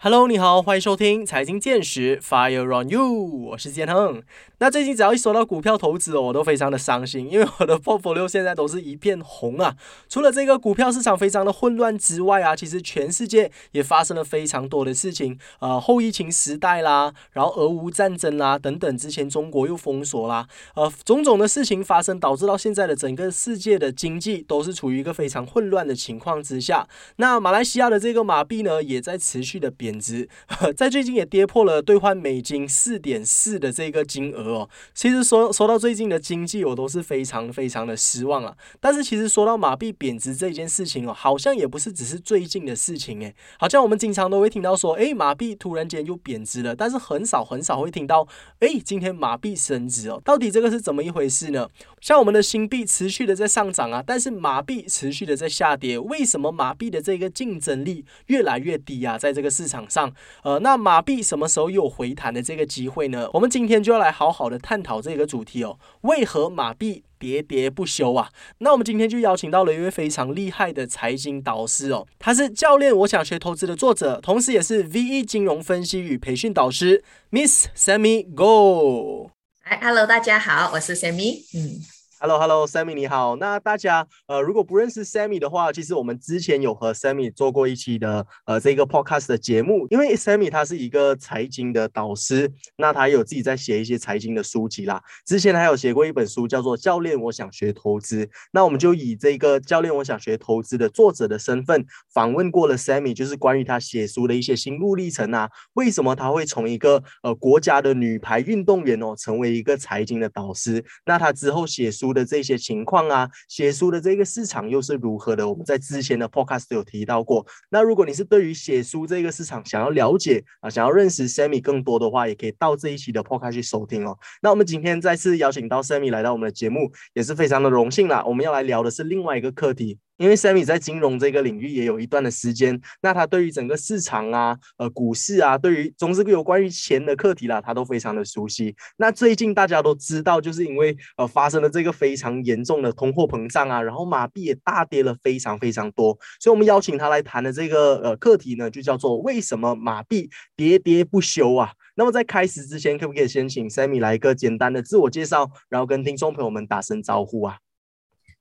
[0.00, 3.12] Hello，你好，欢迎收听财经见识 Fire on You，
[3.48, 4.22] 我是建亨。
[4.60, 9.74] 那最近只要一说到股票投资，我都非常的伤心，因为我的 portfolio 现在都是一片红啊。
[10.08, 15.36] 除了这个股票市场非常的混乱之外啊，其实全世界也发生了非常多的事情。
[15.58, 20.46] 呃，后疫情时代啦，然后俄乌战争啦等等，之前中国又封锁啦，
[20.76, 26.86] 呃，种种的事情发生，导致到现在的整个世界的经济都是处于一个非常混乱的情况之下。
[27.16, 29.87] 那马来西亚的这个马币呢，也在持续的贬。
[29.88, 30.28] 贬值，
[30.76, 34.68] 在最近也跌破了兑换美金四点四的这个金额哦。
[34.94, 38.54] 其实说说到最近的经济，我都是非常非常的失望啊。
[38.80, 43.34] 但是其实说到马币贬值这件事情哦，好像也不是只是最近的事情诶。
[43.58, 50.20] 好像我们经常都会听到说，诶，马币突然间又贬值了，但是很少很少会听到，诶，今天马币升值哦。
[50.22, 51.66] 到底这个是怎么一回事呢？
[52.02, 59.16] 像我们的新币持续的在上涨啊，但是马币持续的在下跌，为什么马币的这个竞争力越来越低啊？
[59.16, 59.77] 在这个市场。
[59.78, 63.28] 场上，呃，那马币什么时候有回弹的这个机会呢？
[63.32, 65.78] 我们今天就要来好好的探讨这个主题哦。
[66.00, 68.30] 为何马币喋喋不休啊？
[68.58, 79.30] 那我们今天就邀请到了一位非常厉害的财经导师哦，他是教练，我想学投资的作者，同时也是 V E 金融分析与培训导师，Miss Sammy Go。
[79.62, 81.44] 哎，Hello，大家好，我是 Sammy。
[81.54, 81.97] 嗯。
[82.20, 83.36] Hello，Hello，Sammy 你好。
[83.36, 89.86] 那大家呃，如果不认识 Sammy 的话，其实我们之前有和 Sammy 做过一期的呃这个 Podcast 的节目。
[89.90, 95.00] 因为 Sammy 他是一个财经的导师，那他有自己在写一些财经的书籍啦。
[95.24, 98.26] 之前还有写过一本书叫做《教练我想学投资》。
[98.50, 105.48] 那我们就以这个《教练我想学投资》的作者的身份访问过了 Sammy，就是关于他写书的一些心路历程啊。
[105.74, 110.84] 为什么他会从一个呃国家的女排运动员哦，成为一个财经的导师？
[111.06, 112.07] 那他之后写书。
[112.12, 115.48] 的这些情况啊，写书的这个市场又是如何的？
[115.48, 117.46] 我们在之前的 podcast 有提到过。
[117.70, 124.16] 那如果你是对于写书这个市场想要了解啊，想要认识 Sammy 更多的话，也可以到这一期的 podcast 去收听哦。
[124.42, 128.24] 那我们今天再次邀请到 Sammy 来到我们的节目，也是非常的荣幸啦。
[128.24, 129.98] 我们要来聊的是另外一个课题。
[130.18, 138.74] 因为 Sammy 在金融这个领域也有一段的时间，那他对于整个市场啊、呃股市啊，对于总之有关于钱的课题啦，他都非常的熟悉。
[138.96, 151.70] 那最近大家都知道，就是因为呃发生了这个非常严重的通货膨胀啊，然后马币也大跌了非常非常多，所以我们邀请他来谈的这个呃课题呢，就叫做为什么马币喋喋不休啊？
[151.94, 157.58] 那么在开始之前，可不可以先请 Sammy 来一个简单的自我介绍，然后跟听众朋友们打声招呼啊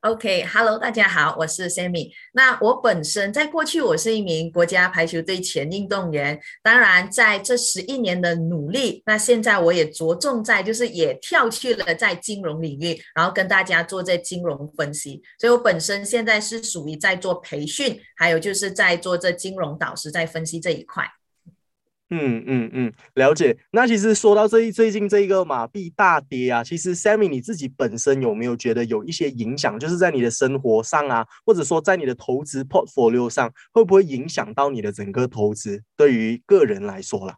[0.08, 2.14] ？OK，Hello，大家好，我是 Sammy。
[2.32, 15.22] 那我本身在过去我是一名国家排球队前运动员，当然在这十一年的努力，那现在我也着重在就是也跳去了在金融领域，然后跟大家做这金融分析。
[15.38, 21.06] 所以我本身现在是属于在做培训，还有就是在做这金融导师，在分析这一块。
[22.10, 23.58] 嗯嗯嗯，了解。
[23.72, 29.78] 那其实说到最最近这一个马币大跌啊，其实 Sammy 你自己本身有没有觉得有一些影响？
[29.78, 35.84] 就是在你的生活上啊，或者说在你的投资 portfolio 上，会不会影响到你的整个投资？
[35.98, 37.36] 对于个人来说了。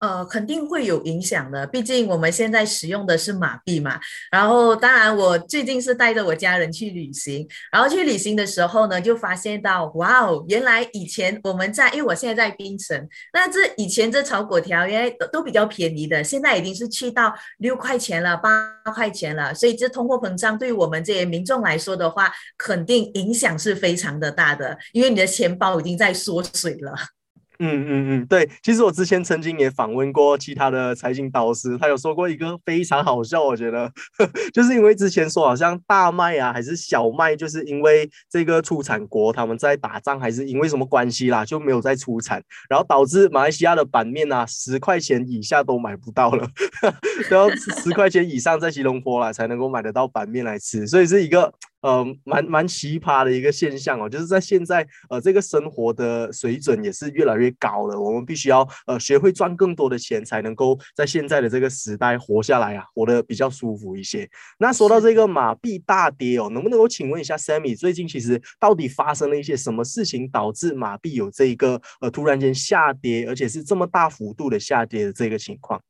[0.00, 3.98] 呃，肯定会有影响的，毕竟我们现在使用的是马币嘛。
[4.30, 19.52] 然后，当然我最近是带着我家人去旅行，然后去旅行的时候呢，就发现到，哇哦，原来以前我们在，因为我现在在槟城，那这以前这炒粿条原来都都比较便宜的，现在已经是去到六块钱了，八块钱了。
[19.52, 27.17] 所以这通货膨胀对于我们这些民众来说的话，肯定影响是非常的大的，因为你的钱包已经在缩水了。
[27.60, 33.92] 嗯嗯嗯，对，其实我之前曾经也访问过其他的财经导师，他有说过一个非常好笑，我觉得
[34.54, 46.48] 就是因为之前说好像大麦啊还是小麦，就是因为这个出产国他们在打仗，还是因为什么关系啦，就没有再出产，然后导致马来西亚的板面啊十块钱以下都买不到了，
[47.28, 47.50] 然后
[47.82, 51.52] 十块钱以上在吉隆坡啦才能够买得到板面来吃，所以是一个。
[51.80, 57.98] 呃，蛮蛮奇葩的一个现象哦，就是在现在，呃，这个生活的水准也是越来越高了。
[58.00, 64.28] 我们必须要呃学会赚更多的钱，才能够在现在的这个时代活下来啊，活得比较舒服一些。
[64.58, 75.80] 那说到这个马币大跌哦，能不能够请问一下 Sammy，最近其实到底发生了一些什么事情，导致马币有这一个呃突然间下跌，而且是这么大幅度的下跌的这个情况？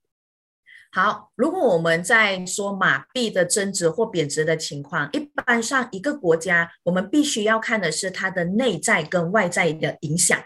[0.90, 10.40] 好，如果我们在说马币的增值或贬值的情况，一般上一个国家，我们必须要看的是它的内在跟外在的影响。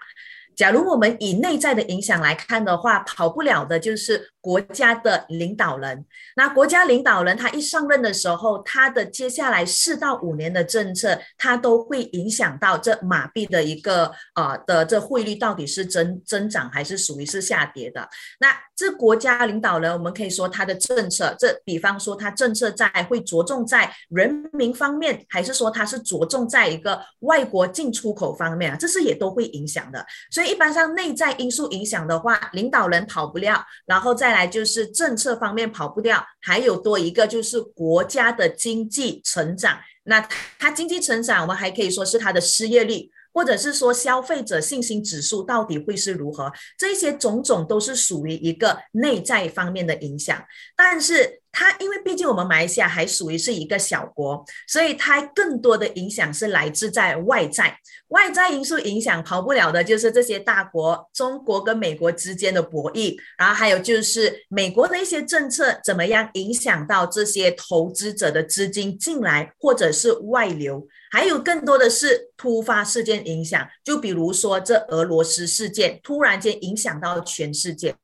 [0.56, 6.04] 假如我们以内在的影响来看的话，跑不了的就是国家的领导人。
[6.36, 18.06] 那国家领导人他一上任的时候，他的接下来四到五年的政策，他都会影响到这马币的一个呃的这汇率到底是增增长还是属于是下跌的。
[18.40, 28.76] 那这国家领导人，我们可以说他的政策，这比方说他政策在会着重在人民方面，还是说他是着重在一个外国进出口方面啊？
[28.76, 30.04] 这是也都会影响的。
[30.32, 39.78] 所以一般上内在因素影响的话，领导人跑不了，然后来就是政策方面跑不掉，还有多一个就是国家的经济成长。
[40.04, 40.26] 那
[40.58, 43.10] 它经济成长，我们还可以说是它的失业率。
[43.34, 46.52] 或者是说消费者信心指数到底会是如何？
[46.76, 50.44] 这些种种都是属于一个内在方面的影响，
[50.76, 51.41] 但是。
[51.52, 57.76] 它因为毕竟我们马来西亚还属于是一个小国，所以它更多的影响是来自在外在，
[58.08, 77.94] 外在因素影响跑不了的就是这些大国，中国跟美国之间的博弈，然后还有就是美国的一些政策怎么样影响到这些投资者的资金进来或者是外流，还有更多的是突发事件影响，就比如说这俄罗斯事件突然间影响到全世界。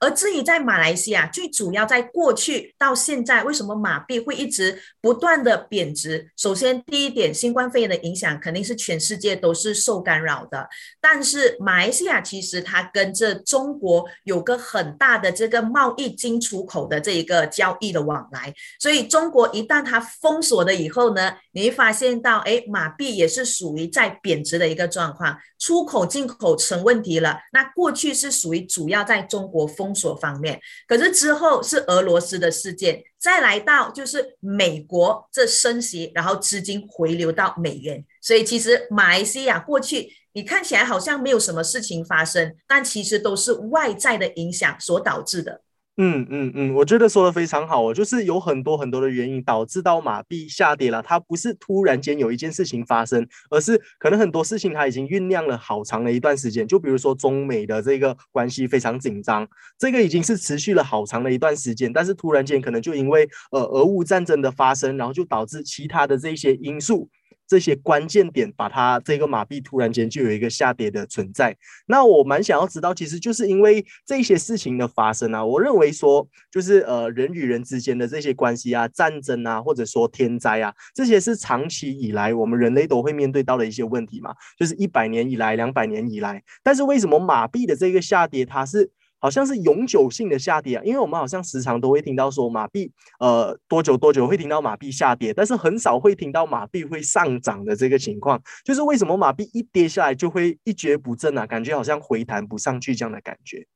[0.00, 6.30] 而至于在马来西亚，最主要在过去到现在，为什么马币会一直不断的贬值？
[6.36, 10.68] 首先，第一点，新冠肺炎的影响肯定是全世界都是受干扰的。
[11.00, 27.38] 但是马来西亚其实它跟这中国有个很大的这个贸易进出口的这一个交易的往来，所以中国一旦它封锁了以后呢，你会发现到，哎，马币也是属于在贬值的一个状况，出口进口成问题了。
[27.52, 29.46] 那过去是属于主要在中。
[29.50, 45.62] 国封锁方面，可是之后是俄罗斯的事件，再来到就是美国这升息，然后资金回流到美元，所以其实马来西亚过去你看起来好像没有什么事情发生，但其实都是外在的影响所导致的。
[46.02, 56.66] 嗯嗯嗯，我觉得说的非常好哦，就是有很多很多的原因导致到马币下跌了，它不是突然间有一件事情发生，而是可能很多事情它已经酝酿了好长的一段时间。
[56.66, 59.46] 就比如说中美的这个关系非常紧张，
[59.78, 67.10] 这个已经是持续了好长的一段时间，但是突然间可能就因为呃俄乌战争的发生，然后就导致其他的这些因素。
[67.50, 71.56] 这些关键点，把它这个马币突然间就有一个下跌的存在。
[71.88, 86.40] 那我蛮想要知道，其实就是因为这些事情的发生啊，我认为说，就是呃人与人之间的这些关系啊，战争啊，或者说天灾啊，这些是长期以来我们人类都会面对到的一些问题嘛，就是一百年以来、两百年以来。
[86.62, 88.88] 但是为什么马币的这个下跌，它是？
[89.20, 98.42] 好像是永久性的下跌啊，因为我们好像时常都会听到说马币，呃，多久多久会听到马币下跌，但是很少会听到马币会上涨的这个情况。
[98.64, 101.46] 就是为什么马币一跌下来就会一蹶不振啊？
[101.46, 103.66] 感觉好像回弹不上去这样的感觉。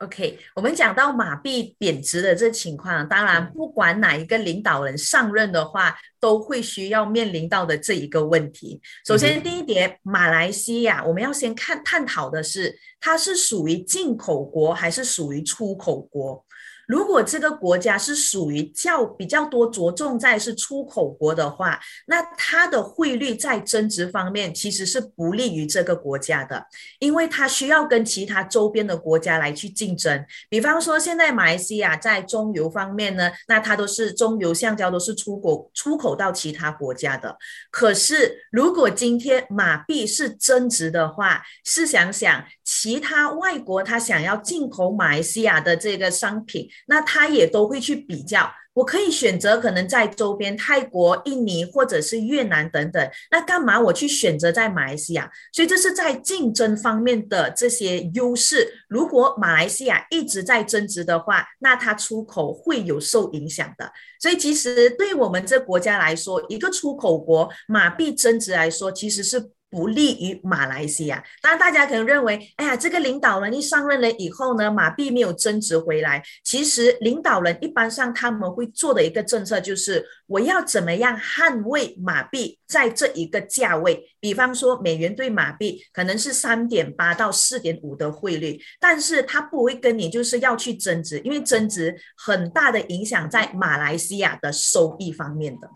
[0.00, 8.80] OK，我们讲到马币贬值的这情况，当然不管哪一个领导人上任的话，都会需要面临到的这一个问题。
[9.04, 16.42] 首先，第一点，马来西亚我们要先看探讨的是，它是属于进口国还是属于出口国。
[16.90, 26.66] 如果这个国家是属于较比较多着重在是出口国的话，那它的汇率在增值方面其实是不利于这个国家的，
[26.98, 30.26] 因为它需要跟其他周边的国家来去竞争。
[30.48, 37.36] 比方说，现在马来西亚在中油方面呢，那它都是中油橡胶都是出口出口到其他国家的。
[37.70, 42.44] 可是，如果今天马币是增值的话，试想想，
[42.80, 46.66] 其他外国他想要进口马来西亚的这个商品。
[46.86, 53.10] 那他也都会去比较，我可以选择可能在周边泰国、印尼或者是越南等等。
[53.30, 55.30] 那干嘛我去选择在马来西亚？
[55.52, 58.84] 所以这是在竞争方面的这些优势。
[58.88, 63.92] 如果马来西亚一直在增值的话，那它出口会有受影响的。
[64.18, 69.50] 所以其实对我们这国家来说，一个出口国马币增值来说，其实是。
[69.70, 71.22] 不利于马来西亚。
[71.40, 76.22] 当然，大家可能认为，哎呀，这个领导人一上任了以后呢，马币没有增值回来。
[76.44, 84.04] 其实，领导人一般上他们会做的一个政策就是，我要怎么样捍卫马币在这一个价位。
[84.18, 95.70] 比方说，美元对马币可能是三点八到四点五的汇率，但是他不会跟你就是要去增值，因为增值很大的影响在马来西亚的收益方面的。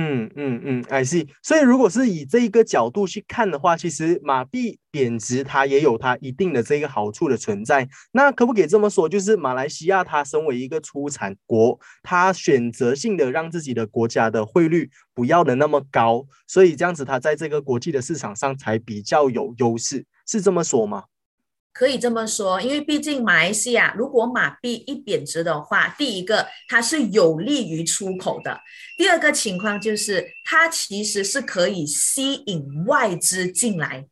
[0.00, 1.26] 嗯嗯嗯，I see。
[1.42, 7.88] 所以如果是以这一个角度去看的话，其实马币贬值它也有它一定的这个好处的存在。
[8.12, 20.06] 那可不可以这么说，就是马来西亚它身为一个出产国，它选择性的让自己的国家的汇率不要的那么高，所以这样子它在这个国际的市场上才比较有优势。
[20.28, 21.02] 是这么说吗？
[21.78, 28.60] 可以这么说，因为毕竟马来西亚如果马币一贬值的话，第一个它是有利于出口的，
[28.96, 34.08] 第二个情况就是它其实是可以吸引外资进来。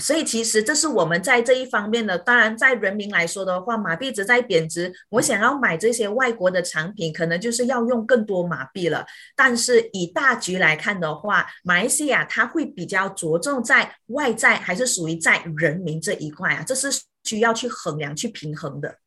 [0.00, 9.06] 所以其实这是我们在这一方面的，当然在人民来说的话，马币值在贬值，我想要买这些外国的产品，可能就是要用更多马币了。
[9.36, 16.88] 但是以大局来看的话，马来西亚它会比较着重在外债还是属于在人民这一块啊，这是
[17.24, 18.98] 需要去衡量去平衡的。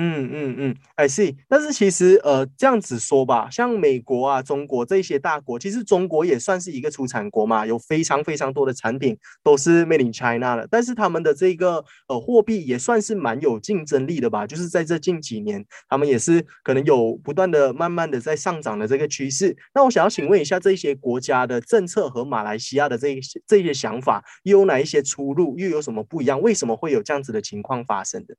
[0.00, 1.34] 嗯嗯嗯，I see。
[1.48, 10.68] 但是其实呃这样子说吧，像美国啊、中国这些大国，其实中国也算是一个出产国嘛，有非常非常多的产品都是 Made in China 的。
[10.70, 14.46] 但是他们的这个呃货币也算是蛮有竞争力的吧？
[14.46, 19.56] 就是在这近几年，他们也是可能有不断的、慢慢的在上涨的这个趋势。
[19.74, 25.58] 那我想要请问一下，这些国家的政策和马来西亚的这些这些想法又有哪一些出入？
[25.58, 26.40] 又有什么不一样？
[26.40, 28.36] 为什么会有这样子的情况发生的？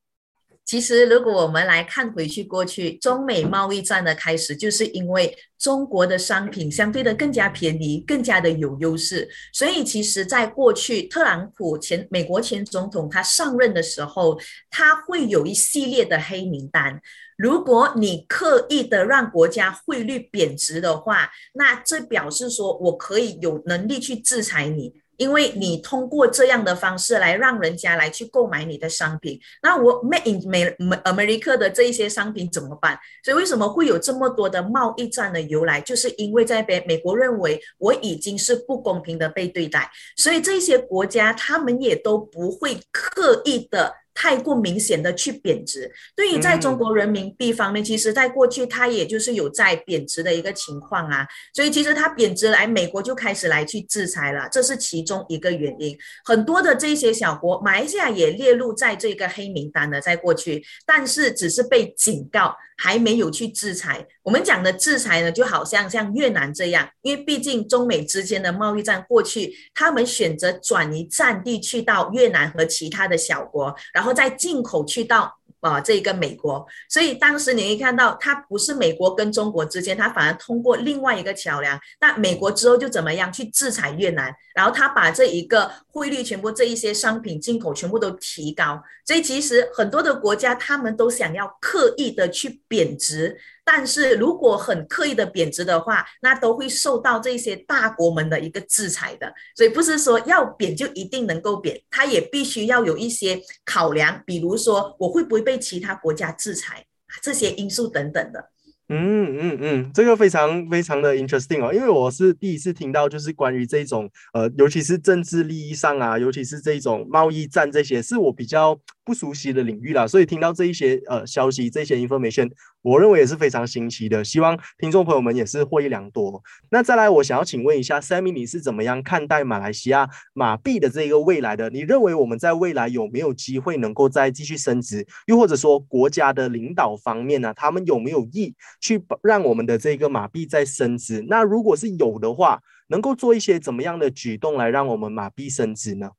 [0.69, 9.27] 其实，如果我们来看回去，过去中美贸易战的开始，就是因为中国的商品相对的更加便宜，更加的有优势。
[9.51, 17.01] 所以，其实，在过去，特朗普前美国前总统他上任的时候，他会有一系列的黑名单。
[17.35, 24.93] 如果你刻意的让国家汇率贬值的话，那这表示说我可以有能力去制裁你。
[25.19, 32.97] 因为你通过这样的方式来让人家来去购买你的商品，那我 Made in 美美 America 的这一些商品怎么办？
[33.23, 35.81] 所以为什么会有这么多的贸易战的由来？
[35.81, 43.93] 就是因为在美美国认为我已经是不公平的被对待，所以这些国家他们也都不会刻意的。
[44.21, 55.97] 太过明显的去贬值，对于在中国人民币方面，其实在过去它也就是有在贬值的一个情况啊，所以其实它贬值来，美国就开始来去制裁了，这是其中一个原因。
[56.25, 62.53] 很多的这些小国，马来西亚也列入在这个黑名单的，在过去，但是只是被警告。
[62.79, 64.07] 还没有去制裁。
[64.23, 75.35] 我们讲的制裁呢，就好像像越南这样，因为毕竟中美之间的贸易战过去，他们选择转移战地去到越南和其他的小国，然后再进口去到。
[75.61, 81.77] 啊，这个美国，所以当时你可以看到，它不是美国跟中国之间，它反而通过另外一个桥梁。
[81.99, 84.33] 那美国之后就怎么样去制裁越南？
[84.55, 85.69] 然后他把这一个
[85.99, 88.81] 汇率全部这一些商品进口全部都提高。
[89.05, 93.37] 所以其实很多的国家他们都想要刻意的去贬值。
[93.65, 99.31] 但是如果很刻意的贬值的话，那都会受到这些大国们的一个制裁的。
[99.55, 106.83] 所以不是说要贬就一定能够贬，它也必须要有一些考量，比如说我会不会被其他国家制裁
[107.21, 108.49] 这些因素等等的。
[108.91, 118.79] 嗯嗯嗯，这个非常非常的 interesting 哦，因为我是第一次听到，就是关于这种呃，尤其是政治利益上啊，尤其是这种贸易战这些，是我比较
[119.09, 122.47] 不熟悉的领域啦，所以听到这一些呃消息，这些 information。
[122.83, 126.39] 我认为也是非常新奇的，希望听众朋友们也是获益良多。
[126.69, 131.71] 那再来，我想要请问一下，Sammy，你是怎么样看待马来西亚马币的这个未来的？
[131.71, 135.07] 你认为我们在未来有没有机会能够再继续升值？
[135.25, 141.25] 又或者说，国家的领导方面呢，他们有没有意去让我们的这个马币再升值？
[141.27, 146.11] 那如果是有的话，能够做一些怎么样的举动来让我们马币升值呢？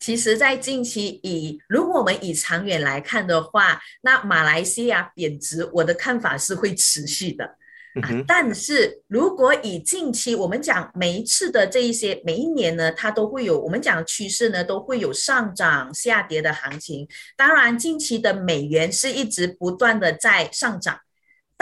[0.00, 7.44] 其实，在近期以如果我们以长远来看的话，那马来西亚贬值，我的看法是会持续的。
[7.44, 17.06] 啊但是，如果以近期我们讲每一次的这一些每一年呢，它都会有我们讲趋势呢，都会有上涨、下跌的行情。
[17.36, 21.00] 当然，近期的美元是一直不断的在上涨。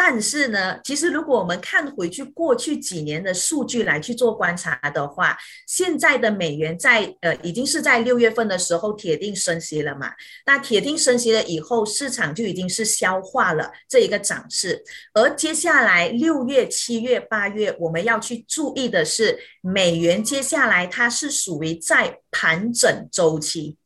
[0.01, 5.37] 但是呢，其实如果我们看回去过去几年的数据来去做观察的话，
[5.67, 10.13] 现在的美元在呃已经是在六月份的时候铁定升息了嘛？
[10.47, 23.77] 那铁定升息了以后，市场就已经是消化了这一个涨势，而接下来六月、七月、八月，我们要去注意的是，美元接下来它是属于在盘整周期。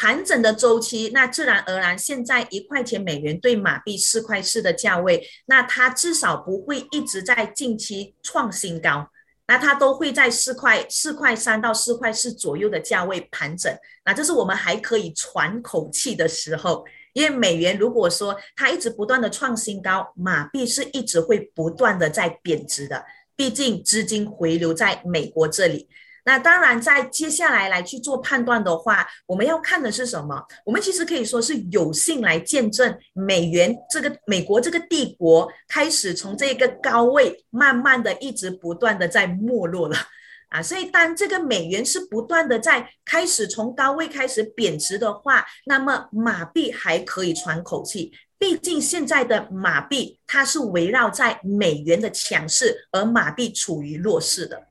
[0.00, 9.10] 盘整的周期，那自然而然，现在一块钱美元对马币四块四的价位，那它至少不会一直在近期创新高，
[9.46, 13.70] 那它都会在四块四块三到四块四左右的价位盘整，
[14.06, 23.04] 那这是我们还可以喘口气的时候，因为美元如果说它一直不断的创新高，马币是一直会不断的在贬值的，
[23.36, 25.90] 毕竟资金回流在美国这里。
[26.30, 30.40] 那当然，在接下来来去做判断的话，我们要看的是什么？
[30.64, 39.96] 我们其实可以说是有幸来见证美元这个美国这个帝国开始从这个高位慢慢的一直不断的在没落了。
[40.50, 48.12] 啊，所以当这个美元是不断的在开始从高位开始贬值的话，那么马币还可以喘口气。
[48.38, 54.69] 毕竟现在的马币它是围绕在美元的强势，而马币处于弱势的。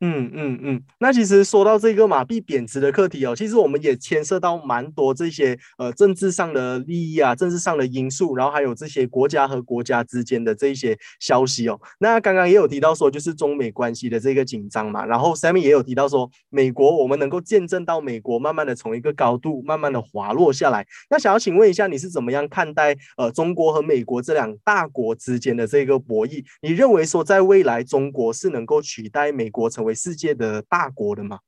[0.00, 11.80] 嗯嗯嗯，那其实说到这个马币贬值的课题哦，其实我们也牵涉到蛮多这些呃政治上的利益啊，政治上的因素，然后还有这些国家和国家之间的这一些消息哦。
[11.98, 20.86] 那刚刚也有提到说，就是中美关系的这个紧张嘛，然后 Sammy 也有提到说，美国我们能够见证到美国慢慢的从一个高度慢慢的滑落下来。
[21.10, 26.44] 那想要请问一下，你是怎么样看待呃中国和美国这两大国之间的这个博弈？
[26.62, 31.40] 你认为说在未来中国是能够取代美国成为为世界的大国的吗？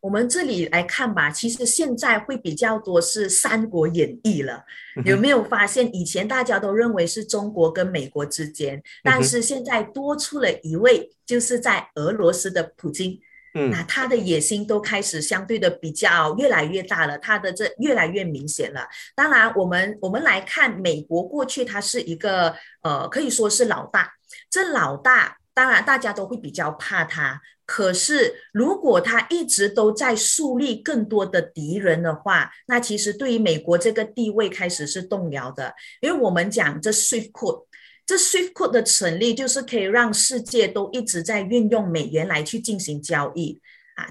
[0.00, 4.64] 我们这里来看吧，其实现在会比较多是《三国演义》了。
[5.04, 13.20] 有没有发现，以前大家都认为是中国跟美国之间，但是现在多出了一位，就是在俄罗斯的普京。
[13.52, 18.88] 嗯，那他的野心都开始相对的比较越来越大了，他的这越来越明显了。
[19.14, 24.14] 当然，我们我们来看美国过去，他是一个呃，可以说是老大。
[24.48, 25.36] 这老大。
[25.60, 27.38] 当然，大家都会比较怕他。
[27.66, 35.74] 可是，如果他一直都在树立更多的敌人的话，那其实对于美国这个地位开始是动摇的。
[36.00, 37.66] 因为我们讲这 Swift Code，
[38.06, 43.60] 这 Swift Code 的成立就是可以让世界都一直在运用美元来去进行交易。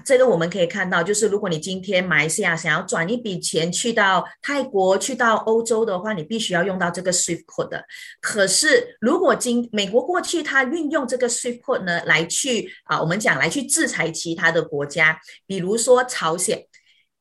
[0.04, 7.82] 这个我们可以看到，就是如果你今天马来西亚想要转一笔钱去到泰国、去到欧洲的话，你必须要用到这个 SWIFT code。
[8.20, 16.66] 可是，如果今美国过去它运用这个 SWIFT code 呢，来去啊，我们讲来去制裁其他的国家，比如说朝鲜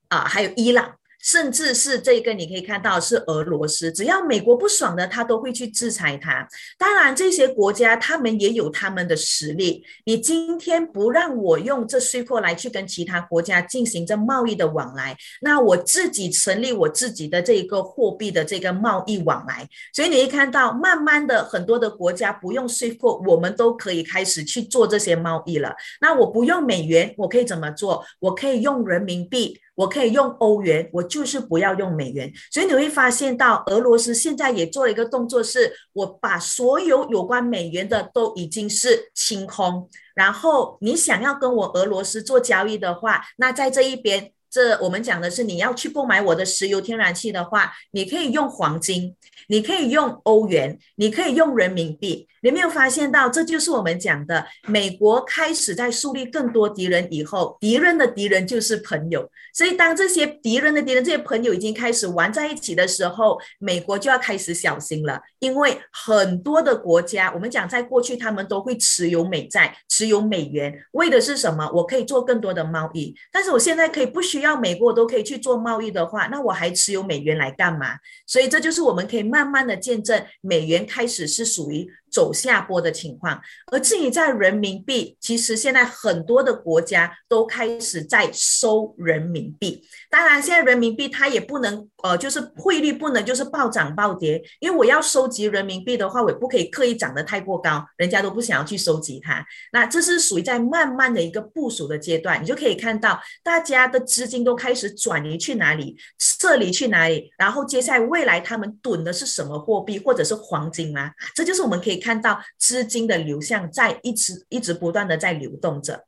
[0.09, 0.98] 啊，还有伊朗。
[1.19, 6.47] 甚至是这个，你可以看到是俄罗斯，只要美国不爽的，他都会去制裁他。
[6.77, 9.83] 当然，这些国家他们也有他们的实力。
[10.05, 19.67] 你今天不让我用这税货来去跟其他国家进行这贸易的往来，那我自己成立我自己的这个货币的这个贸易往来。
[19.93, 25.75] 所以你会看到，慢慢的很多的国家不用税货，我们都可以开始去做这些贸易了。
[25.99, 28.05] 那我不用美元，我可以怎么做？
[28.19, 29.59] 我可以用人民币。
[29.79, 32.29] 我可以用欧元，我就是不要用美元。
[32.51, 39.89] 所以你会发现到俄罗斯现在也做了一个动作，是我把所有有关美元的都已经是清空。
[40.13, 49.15] 然后你想要跟我俄罗斯做交易的话，那在这一边，这我们讲的是你要去购买我的石油天然气的话，你可以用黄金，
[49.47, 52.27] 你可以用欧元，你可以用人民币。
[52.41, 59.29] 你没有发现到，这就是我们讲的，美国开始在树立更多敌人以后，敌人的敌人就是朋友。
[59.53, 65.19] 所以，当这些敌人的敌人、这些朋友已经开始玩在一起的时候，美国就要开始小心了。
[65.39, 71.69] 因为很多的国家，我们讲在过去，他们都会持有美债、持有美元，为的是什么？
[71.73, 73.13] 我可以做更多的贸易。
[73.33, 77.97] 但是我现在可以不需要美国，都可以去做贸易的话，那我还持有美元来干嘛？
[78.25, 81.89] 所以，这就是我们可以慢慢的见证，美元开始是属于。
[82.11, 83.39] 走下坡的情况，
[83.71, 89.83] 而至于在人民币，其实现在很多的国家都开始在收人民币。
[90.09, 99.45] 当然，现在人民币它也不能，呃，就是汇率不能就是暴涨暴跌，因为我要收集人民币的话，我也不可以刻意涨得太过高，人家都不想要去收集它。
[99.71, 111.11] 那这是属于在慢慢的一个部署的阶段，你就可以看到大家的资金都开始转移去哪里，撤离去哪里，然后接下来未来他们囤的是什么货币或者是黄金吗？
[111.35, 111.98] 这就是我们可以。
[111.99, 116.05] 看到资金的流向在一直一直不断的在流动着，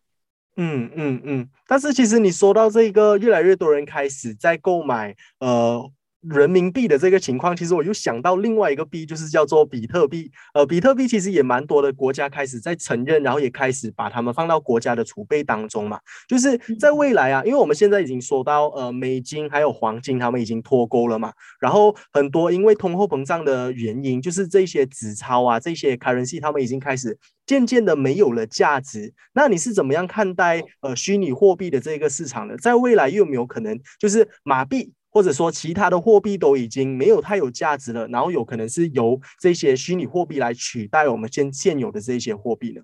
[0.55, 5.91] 嗯嗯嗯，但是其实你说到这个，越来越多人开始在购买，呃。
[6.21, 10.31] 人民币的这个情况，其实我又想到另外一个币，就是叫做比特币。
[10.53, 15.99] 呃，比特币其实也蛮多的国家开始在承认，然后也开始把它们放到国家的储备当中嘛。
[16.27, 21.33] 就是在未来啊，因为我们现在已经说到，呃，美金还有黄金，他们已经脱钩了嘛。
[21.59, 29.11] 然后很多因为通货膨胀的原因，就是这些纸钞啊，这些 currency，他们已经开始渐渐的没有了价值。
[29.33, 32.55] 那你是怎么样看待呃虚拟货币的这个市场的？
[32.57, 34.93] 在未来又有没有可能就是马币？
[35.13, 42.81] 或者说，其他的货币都已经没有太有价值了，然后有可能是由这些虚拟货币来取代我们现现有的这些货币呢？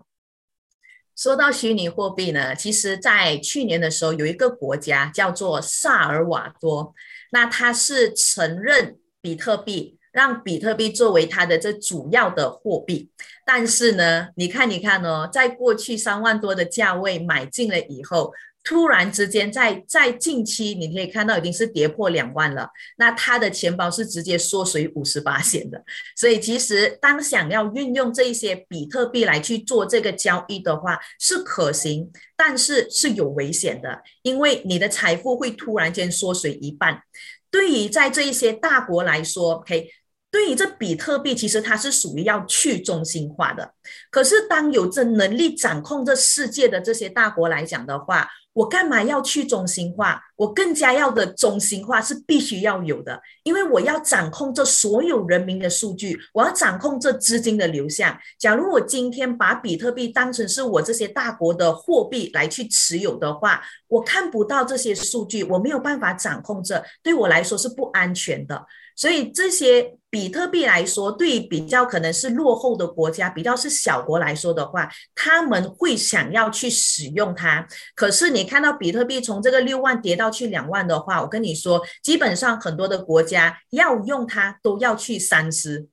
[1.16, 6.94] 说到虚拟货币呢，其实，在去年的时候，有一个国家叫做萨尔瓦多，
[7.32, 13.10] 那它是承认比特币，让比特币作为它的这主要的货币。
[13.46, 18.34] 但是呢，你看，你看哦，在过去三万多的价位买进了以后。
[18.68, 25.82] 突然之间在在近期你可以看到已经是跌破两万了，那他的钱包是直接缩水五十八线的。
[26.18, 37.02] 所以其实当想要运用这一些比特币来去做这个交易的话，是可行，但是是有危险的，因为你的财富会突然间缩水一半。
[37.50, 39.92] 对于在这一些大国来说，OK。
[40.30, 43.74] 对于这比特币，其实它是属于要去中心化的。
[44.12, 50.20] 可是当有着能力掌控这世界的这些大国来讲的话，我干嘛要去中心化？
[50.36, 58.17] 我更加要的中心化是必须要有的，因为我要掌控这所有人民的数据，我要掌控这资金的流向。
[58.39, 68.65] 假如我今天把比特币当成是我这些大国的货币来去持有的话，我看不到这些数据，我没有办法掌控这，对我来说是不安全的。
[68.98, 77.68] 所以这些比特币来说，对比较可能是落后的国家，比较是小国来说的话，他们会想要去使用它。
[77.96, 85.88] 可是你看到比特币从这个六万跌到去两万的话，我跟你说，基本上很多的国家要用它都要去三思。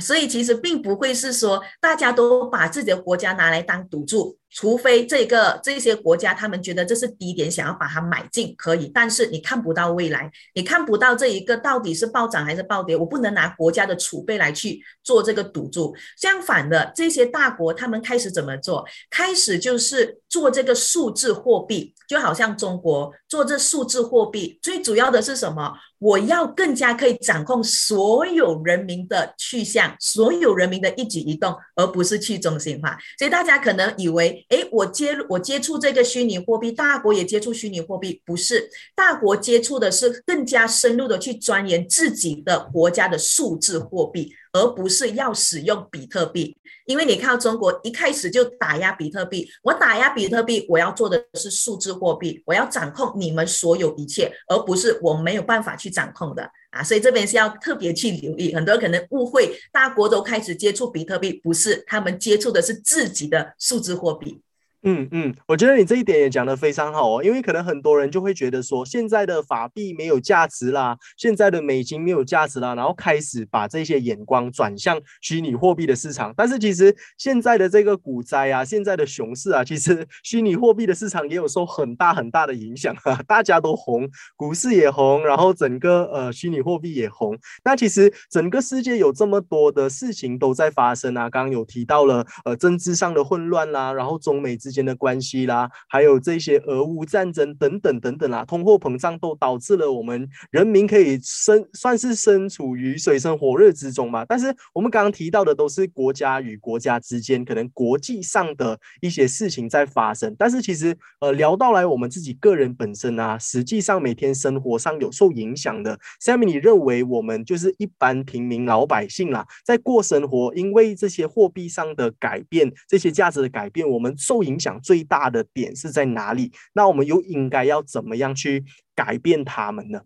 [0.00, 4.38] 所以其实并不会是说大家都把自己的国家拿来当赌注。
[4.52, 15.94] 除非这个这些国家他们觉得这是低点，想要把它买进可以，但是你看不到未来，你看不到这一个到底是暴涨还是暴跌，我不能拿国家的储备来去做这个赌注。
[16.16, 18.84] 相反的，这些大国他们开始怎么做？
[19.08, 25.74] 开始就是做这个数字货币，就好像中国做这数字货币，最主要的是什么？
[26.00, 32.98] 我要更加可以掌控所有人民的去向，所有人民的一举一动，而不是去中心化。
[33.16, 34.44] 所以大家可能以为。
[34.48, 46.56] 哎，我接我接触这个虚拟货币，大国也接触虚拟货币，不是大国接触的是更加深入的去钻研自己的国家的数字货币，而不是要使用比特币。
[46.86, 56.82] 因为你看到中国一开始就打压比特币，我打压比特币，我要做的是数字货币，我要掌控你们所有一切，而不是我没有办法去掌控的啊！
[56.82, 64.40] 所以这边是要特别去留意，很多人可能误会，大国都开始接触比特币，不是他们接触的是自己的数字货币。
[64.82, 76.32] 嗯嗯，我觉得你这一点也讲得非常好哦，因为可能很多人就会觉得说，现在的法币没有价值啦，现在的美金没有价值啦，然后开始把这些眼光转向虚拟货币的市场。
[76.34, 87.38] 但是其实现在的这个股灾啊，现在的熊市啊，其实 虚拟货币的市场也有受很大很大的影响啊，大家都红，股市也红，然后整个呃虚拟货币也红。
[87.64, 104.24] 那其实整个世界有这么多的事情都在发生啊，刚刚有提到了呃政治上的混乱啦，然后中美之之间的关系啦，还有这些俄乌战争等等等等啦，通货膨胀都导致了我们人民可以身算是身处于水深火热之中嘛。
[104.24, 115.98] 但是我们刚刚提到的都是国家与国家之间可能国际上的一些事情在发生，但是其实呃聊到来我们自己个人本身啊，实际上每天生活上有受影响的。
[116.20, 124.59] 下面你认为我们就是一般平民老百姓啦，在过生活，因为这些货币上的改变，这些价值的改变，我们受影。
[124.60, 126.52] 想最大的点是在哪里？
[126.74, 130.02] 那我们又应该要怎么样去改变他们呢？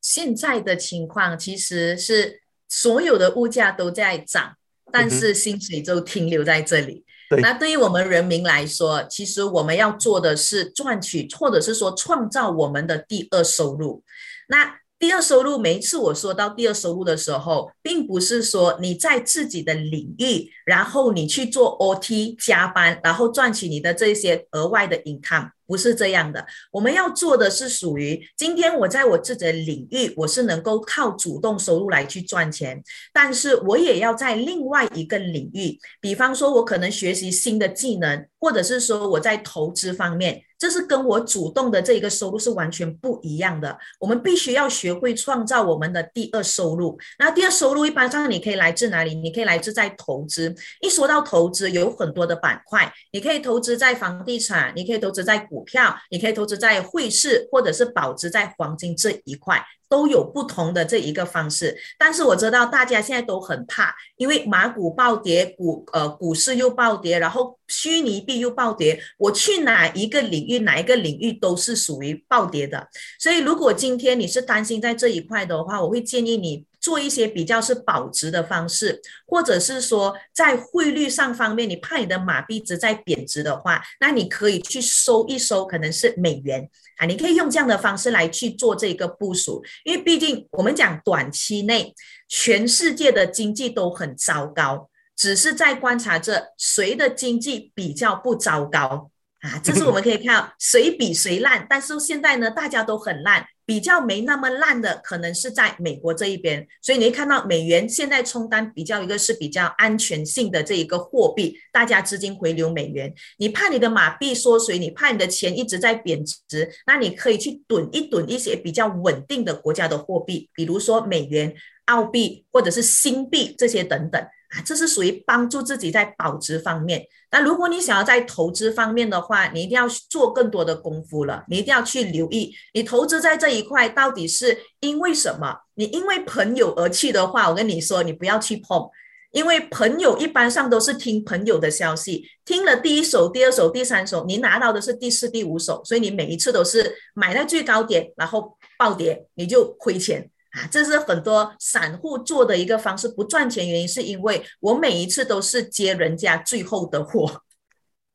[0.00, 4.56] 现在的情况其实是所有的物价都在涨，
[4.92, 7.04] 但是薪水就停留在这里。
[7.40, 14.04] 那对于我们人民来说，其实我们要做的是赚取，或者是说创造我们的第二收入。
[14.48, 25.50] 那第二收入，每一次我说到第二收入的时候，并不是说你在自己的领域，然后你去做 OT 加班，然后赚取你的这些额外的 income。
[25.66, 32.82] 不是这样的，我们要做的是属于今天我在我自己的领域，我是能够靠主动收入来去赚钱，
[33.14, 43.78] 但是我也要在另外一个领域，比方说我可能学习新的技能，或者是说我在投资方面，这是跟我主动的这一个收入是完全不一样的。
[44.00, 46.98] 我们必须要学会创造我们的第二收入。
[47.18, 49.14] 那第二收入一般上你可以来自哪里？
[49.14, 50.54] 你可以来自在投资。
[50.80, 55.34] 一说到投资，有很多的板块，你可以投资在房地产，你可以投资在。
[55.44, 59.62] 股票，你可以投资在汇市，或者是保值在黄金这一块，
[59.94, 61.76] 都有不同的这一个方式。
[61.96, 72.88] 但是我知道大家现在都很怕，因为马股暴跌，股呃股市又暴跌，然后虚拟币又暴跌，我去哪一个领域，哪一个领域都是属于暴跌的。
[73.20, 76.66] 所以如果今天你是担心在这一块的话，我会建议你。
[76.84, 91.94] 做一些比较是保值的方式，或者是说在汇率上方面，你怕你的马币值在贬值的话，那你可以去收一收，可能是美元啊，你可以用这样的方式来去做这个部署，因为毕竟我们讲短期内
[92.28, 99.10] 全世界的经济都很糟糕，只是在观察着谁的经济比较不糟糕。
[99.40, 113.14] 啊，这是我们可以看到 谁比谁烂，但是现在呢，大家都很烂，比较没那么烂的可能是在美国这一边，所以你会看到美元现在充当比较一个是比较安全性的这一个货币，大家资金回流美元。
[113.38, 121.54] 你怕你的马币缩水，你怕你的钱一直在贬值，那你可以去囤一囤一些比较稳定的国家的货币，比如说美元、
[121.86, 124.22] 澳币或者是新币这些等等。
[124.62, 127.06] 这是属于帮助自己在保值方面。
[127.30, 131.44] 那如果你想要在投资方面的话，你一定要做更多的功夫了。
[131.48, 135.56] 你一定要去留意，你投资在这一块到底是因为什么？
[135.74, 138.88] 你因为朋友而去的话，我跟你说，你不要去碰，
[139.32, 150.30] 因为朋友一般上都是听朋友的消息，听了第一手、第二手、第三手，你拿到的是第四、第五手，所以你每一次都是买在最高点，然后暴跌，你就亏钱。
[150.54, 157.42] 啊，这是很多散户做的一个方式，不赚钱原因是因为我每一次都是接人家最后的货。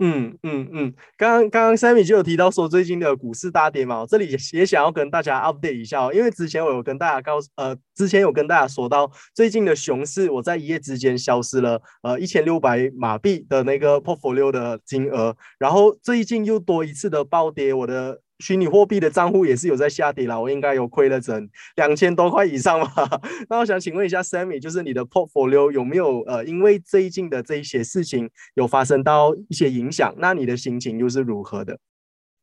[0.02, 18.22] 嗯嗯嗯，刚刚刚刚 Sammy 就有提到说最近的股市大跌嘛，这里也想要跟大家 update 一下哦，因为之前我有跟大家告呃，之前有跟大家说到最近的熊市，我在一夜之间消失了呃一千六百马币的那个 portfolio 的金额，然后最近又多一次的暴跌，我的。
[18.40, 23.22] 虚拟货币的账户也是有在下跌了，我应该有亏了整两千多块以上吧。
[23.50, 30.14] 那我想请问一下，Sammy，就是你的 portfolio 有没有呃，因为最近的这一些事情有发生到一些影响？
[30.18, 31.78] 那你的心情又是如何的？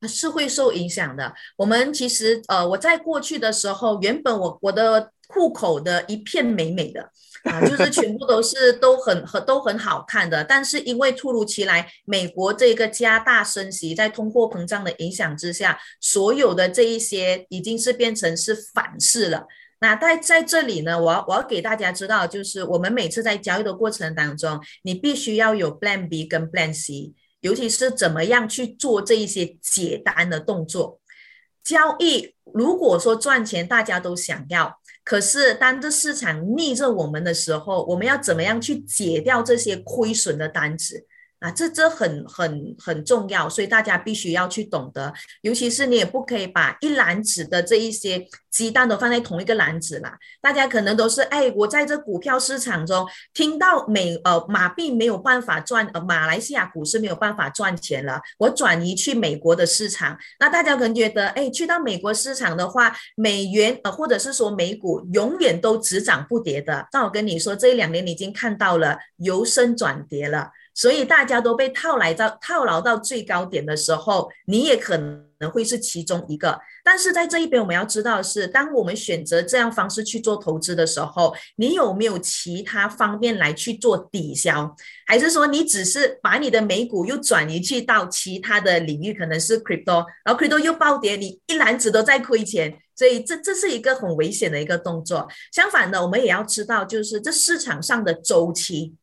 [0.07, 1.35] 是会受影响的。
[1.57, 7.11] 我们其实呃，我在过去的时候，原本我我的户口的一片美美的。
[7.47, 19.47] 啊，就是全部都是都很很都很好看的，但是因为突如其来美国这个加大升息，在通货膨胀的影响之下，所有的这一些已经是变成是反噬了。
[19.79, 31.01] 那在在这里呢，我要我要给大家知道，就是我们每次在交易的过程当中，你必须要有 Plan B 跟 Plan C，尤其是怎么样去做这一些解单的动作。
[31.63, 34.81] 交易如果说赚钱，大家都想要。
[35.07, 41.07] 可是，当这市场逆着我们的时候，我们要怎么样去解掉这些亏损的单子？
[41.47, 50.19] 啊，这这很很很重要，所以大家必须要去懂得，尤其是你也不可以把一篮子的这一些鸡蛋都放在同一个篮子啦。
[50.41, 60.19] 大家可能都是，哎，我在这股票市场中听到美呃马币没有办法赚，呃马来西亚股市没有办法赚钱了，我转移去美国的市场。
[60.41, 66.89] 那大家可能觉得，哎，去到美国市场的话，美元呃或者是说美股永远都只涨不跌的。
[66.91, 70.51] 但我跟你说，这一两年你已经看到了由升转跌了。
[70.77, 76.61] 所以大家都被套来到套牢到最高点的时候，你也可能会是其中一个。
[76.85, 84.77] 但是在这一边，我们要知道的是，当我们选择这样方式去做投资的时候，你有没有其他方面来去做抵消？
[85.07, 95.27] 还是说你只是把你的美股又转移去到其他的领域，可能是 crypto，然后 crypto 又暴跌，你一篮子都在亏钱，所以这这是一个很危险的一个动作。
[95.53, 98.95] 相反的，我们也要知道，就是这市场上的周期。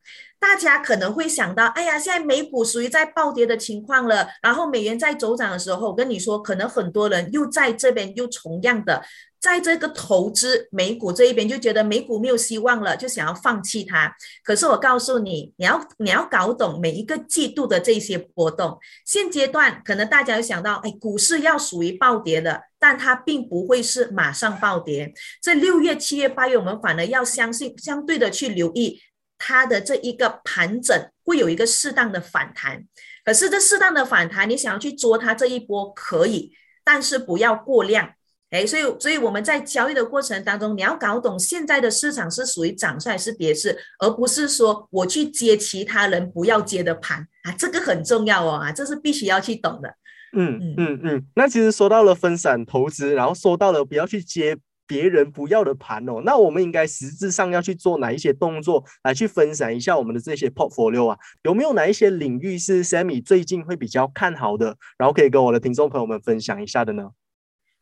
[0.44, 9.02] 大家可能会想到，哎呀，现在美股属于在暴跌的情况了，然后美元在走涨的时候，我跟你说，可能很多人又在这边又同样的，
[9.40, 14.14] 在这个投资美股这一边就觉得美股没有希望了，就想要放弃它。
[14.44, 18.78] 可是我告诉你，你要你要搞懂每一个季度的这些波动。
[19.06, 25.14] 现阶段可能大家有想到，哎，股市要属于暴跌的，但它并不会是马上暴跌。
[25.42, 29.00] 这六月、七月、八月，我们反而要相信相对的去留意。
[29.46, 32.82] 它的这一个盘整会有一个适当的反弹，
[33.26, 36.54] 可是这适当的反弹，你想要去捉它这一波可以，
[36.86, 38.14] 但是不要过量。
[38.52, 49.94] 哎，所以所以我们在交易的过程当中，你要搞懂现在的市场是属于涨势还是跌势，而不是说我去接其他人不要接的盘啊，这个很重要哦啊，这是必须要去懂的。
[50.38, 54.58] 嗯嗯嗯，那其实说到了分散投资，然后说到了不要去接。
[54.86, 61.18] 别人不要的盘哦，那我们应该实质上要去做哪一些动作来去分散一下我们的这些 portfolio 啊？
[61.44, 67.12] 有没有哪一些领域是 Sammy 最近会比较看好的，然后可以跟我的听众朋友们分享一下的呢？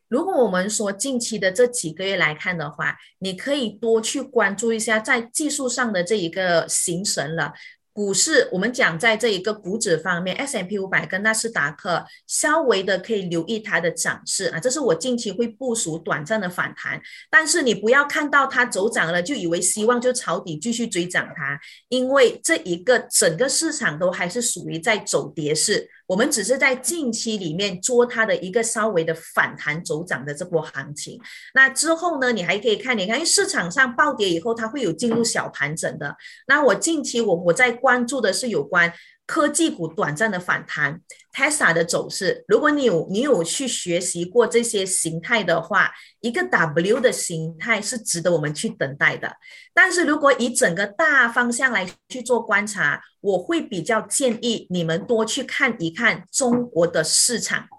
[0.08, 7.54] 如果我们说近期的这几个月来看的话，你可以多去关注一下在技术上的这一个形成了。
[7.94, 25.90] 股市，我们讲在这一个股指方面，S M P 五百跟纳斯达克稍微的可以留意它的涨势啊，这是我近期会部署短暂的反弹，但是你不要看到它走涨了就以为希望就抄底继续追涨它，因为这一个整个市场都还是属于在走跌势。
[26.12, 31.18] 我们只是在近期里面捉它的一个稍微的反弹走涨的这波行情，
[31.54, 36.14] 那之后呢，你还可以看，你看，因为市场上暴跌以后，它会有进入小盘整的。
[36.48, 38.92] 那我近期我我在关注的是有关。
[39.32, 41.00] 科技股短暂的反弹
[41.34, 45.90] ，Tesla 的走势，如果你有你有去学习过这些形态的话，
[46.20, 49.38] 一个 W 的形态是值得我们去等待的。
[49.74, 57.70] 但是如果以整个大方向来去做观察，我会比较建议你们多去看一看中国的市场。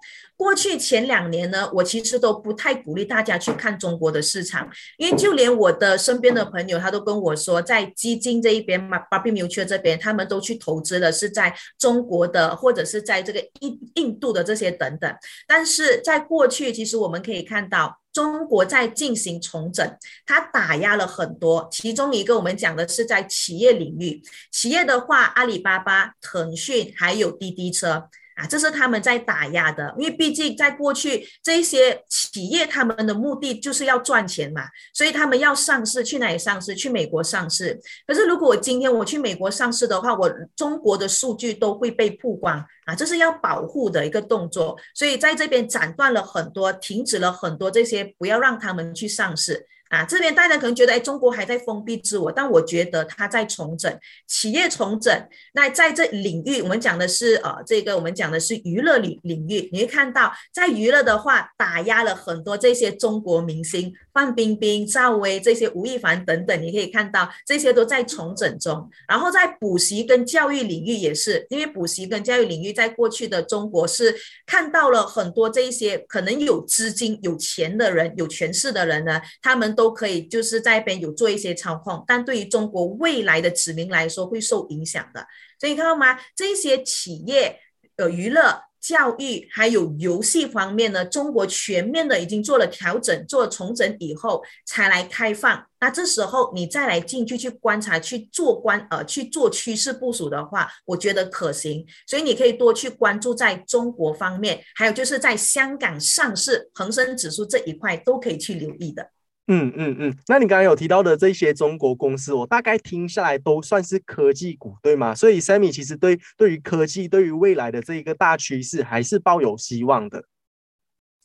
[0.43, 15.15] 过去前两年呢，我其实都不太鼓励大家去看中国的市场，因为就连我的身边的朋友，他都跟我说，在基金这一边嘛 b a r b i Mutual 这边，他们都去投资的是在中国的，或者是在这个印印度的这些等等。
[15.47, 21.69] 但是在过去，其实我们可以看到，中国在进行重整，它打压了很多。
[21.71, 28.09] 其中一个我们讲的是在企业领域，企业的话，阿里巴巴、腾讯还有滴滴车。
[28.35, 34.63] 啊，这是他们在打压的，因为毕竟在过去这些企业，他们的目的就是要赚钱嘛，
[34.95, 36.75] 所以他们要上市，去哪里上市？
[36.75, 37.79] 去美国上市。
[38.07, 49.67] 可是如果我今天我去美国上市的话，我中国的数据都会被曝光啊，这是要保护的一个动作，所以在这边斩断了很多，停止了很多这些，不要让他们去上市。
[49.93, 53.95] 啊，这边大家可能觉得，哎，中国还在封闭自我，但我觉得它在重整
[54.27, 55.15] 企业重整。
[55.53, 68.89] 那在这领域，我们讲的是呃，这个我们讲的是娱乐领领域，你会看到，在娱乐的话，打压了很多这些中国明星，范冰冰、赵薇这些，吴亦凡等等，你可以看到这些都在重整中。
[69.07, 79.82] 然后在补习跟教育领域也是，因为补习跟教育领域在过去的中国是看到了很多这一些可能有资金、有钱的人、有权势的人呢，他们都。
[79.83, 85.27] 都可以，就是在一边有做一些操控，但对于中国未来的子民来说会受影响的。
[85.59, 86.17] 所以看到吗？
[86.37, 87.59] 这些企业、
[87.97, 95.67] 呃，娱乐、教育还有游戏方面呢，中国全面的已经做了调整、做了重整以后才来开放。
[95.81, 101.85] 那这时候你再来进去去观察、去做观呃去做趋势部署的话，我觉得可行。
[102.07, 109.11] 所以你可以多去关注在中国方面，还有就是在香港上市恒生指数这一块都可以去留意的。
[109.55, 115.15] 嗯嗯嗯，那你刚刚有提到的这些中国公司，我大概听下来都算是科技股，对吗？
[115.15, 120.25] 所以 Sammy 其实对对于科技，对于未来的这一个大趋势，还是抱有希望的。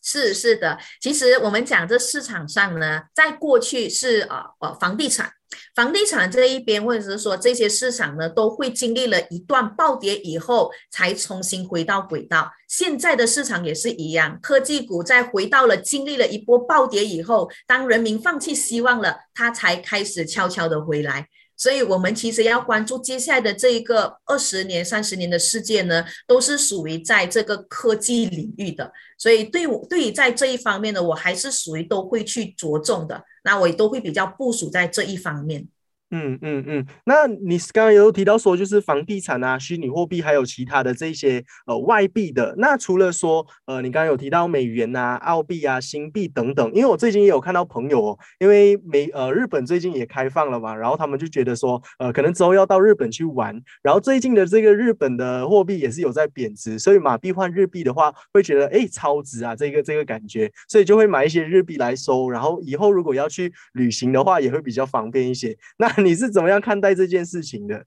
[0.03, 5.31] 是是的，其实我们讲这市场上呢，在过去是呃呃房地产。
[5.73, 12.51] 房地产这一边，或者是说这些市场呢，都会经历了一段暴跌以后，才重新回到轨道。
[12.67, 21.27] 现在的市场也是一样，科技股在回到了经历了一波暴跌以后，当人民放弃希望了，它才开始悄悄的回来。
[21.59, 28.91] 所以，我们其实要关注接下来的这一个二十年、三十年的世界呢，都是属于在这个科技领域的。
[29.17, 33.23] 所以，对我对于在这一方面呢，我还是属于都会去着重的。
[33.47, 35.69] 那我也都会比较部署在这一方面。
[36.11, 42.55] 嗯嗯嗯，那你刚刚有提到说，就是房地产啊、虚拟货币，还有其他的这些呃外币的。
[42.57, 65.53] 那除了说呃，你刚刚有提到美元啊、澳币啊、新币等等，因为我最近也有看到朋友，哦，因为美呃日本最近也开放了嘛，然后他们就觉得说呃，可能之后要到日本去玩，然后最近的这个日本的货币也是有在贬值，所以马币换日币的话，会觉得哎超值啊，这个这个感觉，所以就会买一些日币来收，然后以后如果要去旅行的话，也会比较方便一些。
[65.77, 67.85] 那 你是怎么样看待这件事情的？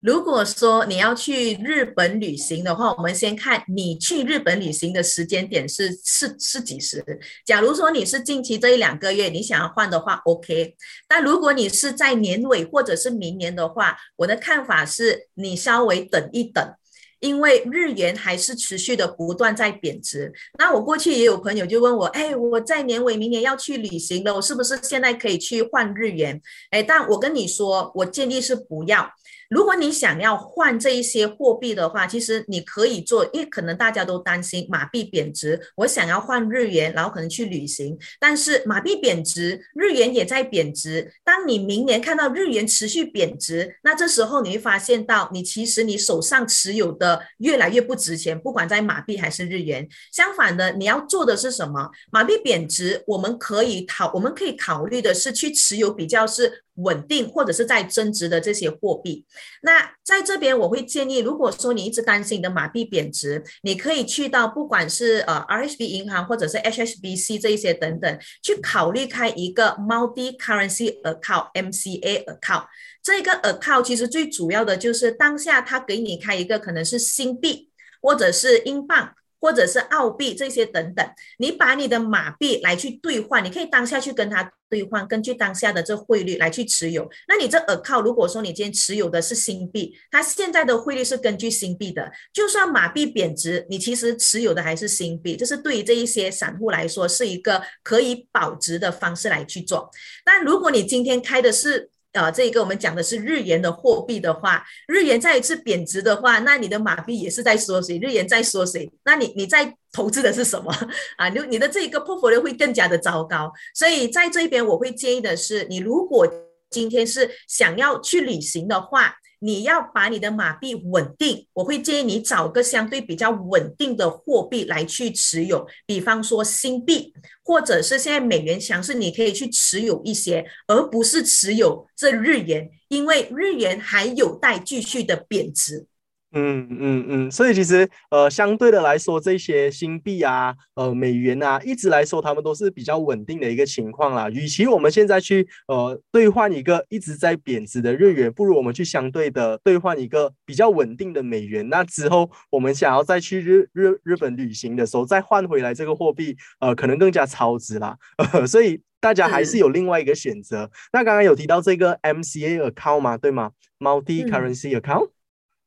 [0.00, 7.04] 如果说你要去日本旅行的话，我们先看你去日本旅行的时间点是是是几时。
[7.44, 10.74] 假如说你是近期这一两个月你想要换的话，OK。
[11.06, 16.74] 但如果你是在年尾或者是明年的话，我的看法是你稍微等一等。
[17.20, 26.40] 因为日元还是持续的不断在贬值，那我过去也有朋友就问我，哎，我在年尾明年要去旅行了，我是不是现在可以去换日元？
[26.70, 29.08] 哎，但我跟你说，我建议是不要。
[29.50, 37.98] 如果你想要换这一些货币的话，其实你可以做，因为可能大家都担心马币贬值，我想要换日元，然后可能去旅行。
[38.20, 41.12] 但是马币贬值，日元也在贬值。
[41.24, 49.88] 当你明年看到日元持续贬值，那这时候你会发现到，你其实你手上持有的越来越不值钱，不管在马币还是日元。
[50.12, 51.90] 相反的，你要做的是什么？
[52.12, 56.62] 马币贬值，我们可以考，我们可以考虑的是去持有比较是。
[56.76, 59.26] 稳定或者是在增值的这些货币，
[59.62, 72.66] 那在这边我会建议，如果说你一直担心你的马币贬值，你可以去到不管是呃 RHB 银行或者是 HSBC 这一些等等，去考虑开一个 Multi Currency Account MCA Account。
[73.02, 79.14] 这个 Account 其实最主要的就是当下它给你开一个可能是新币或者是英镑。
[79.40, 87.10] 或者是澳币这些等等，你把你的马币来去兑换，你可以当下去跟它兑换，根据当下的这汇率来去持有。
[87.26, 99.90] 那你这 account 如果说你今天持有的是新币，它现在的汇率是根据新币的，就算马币贬值，你其实持有的还是新币，这是对于这一些散户来说是一个可以保值的方式来去做。
[100.24, 110.72] 但如果你今天开的是啊，这一个我们讲的是日元的货币的话，日元再一次贬值的话，那你的马币也是在缩水，日元在缩水，那你你在投资的是什么
[111.16, 111.28] 啊？
[111.28, 113.52] 你你的这一个 portfolio 会更加的糟糕。
[113.74, 116.26] 所以在这边，我会建议的是，你如果
[116.70, 119.14] 今天是想要去旅行的话。
[119.40, 127.12] 你要把你的马币稳定，我会建议你找个相对比较稳定的货币来去持有，比方说新币，
[127.42, 135.86] 或者是现在美元强势，你可以去持有一些，而不是持有这日元，因为日元还有待继续的贬值。
[136.32, 144.30] 嗯嗯嗯，所以其实呃，相对的来说，这些新币啊、呃美元啊，一直来说，他们都是比较稳定的一个情况啦。
[144.30, 151.68] 与其我们现在去呃兑换一个一直在贬值的日元，不如我们去相对的兑换一个比较稳定的美元。
[151.68, 157.96] 那之后我们想要再去日日日本旅行的时候，再换回来这个货币，呃，可能更加超值啦。
[158.46, 160.70] 所以大家还是有另外一个选择。
[160.92, 163.16] 那刚刚有提到这个 MCA account 吗？
[163.16, 163.50] 对吗
[163.80, 165.10] ？Multi Currency Account。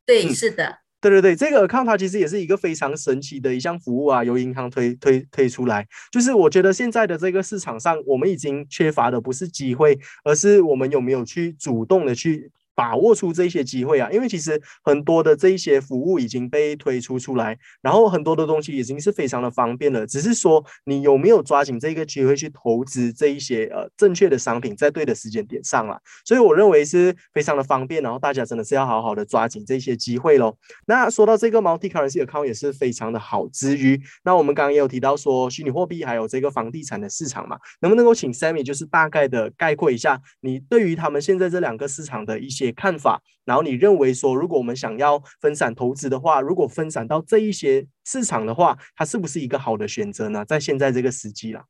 [0.06, 5.86] 对，是的，对对对，这个 account 它其实也是一个非常神奇的一项服务啊，由银行推推推出来。
[6.12, 12.50] 就是我觉得现在的这个市场上，我们已经缺乏的不是机会，而是我们有没有去主动的去。
[12.74, 26.00] 把握出这些机会啊，因为其实很多的这一些服务已经被推出出来，然后很多的东西已经是非常的方便了，只是说你有没有抓紧这个机会去投资这一些呃正确的商品，在对的时间点上了。
[26.24, 30.56] 所以我认为是非常的方便，然后大家真的是要好好的抓紧这些机会喽。
[30.86, 42.63] 那说到这个 multi currency account 也是非常的好之余，那我们刚刚也有提到说虚拟货币还有这个房地产的市场嘛，能不能够请 Sammy 就是大概的概括一下你对于他们现在这两个市场的一些。
[42.64, 50.44] 也看法，然后你认为说，如果我们想要分散投资的话，如果分散到这一些市场的话，它是不是一个好的选择呢？
[50.44, 51.62] 在现在这个时机了。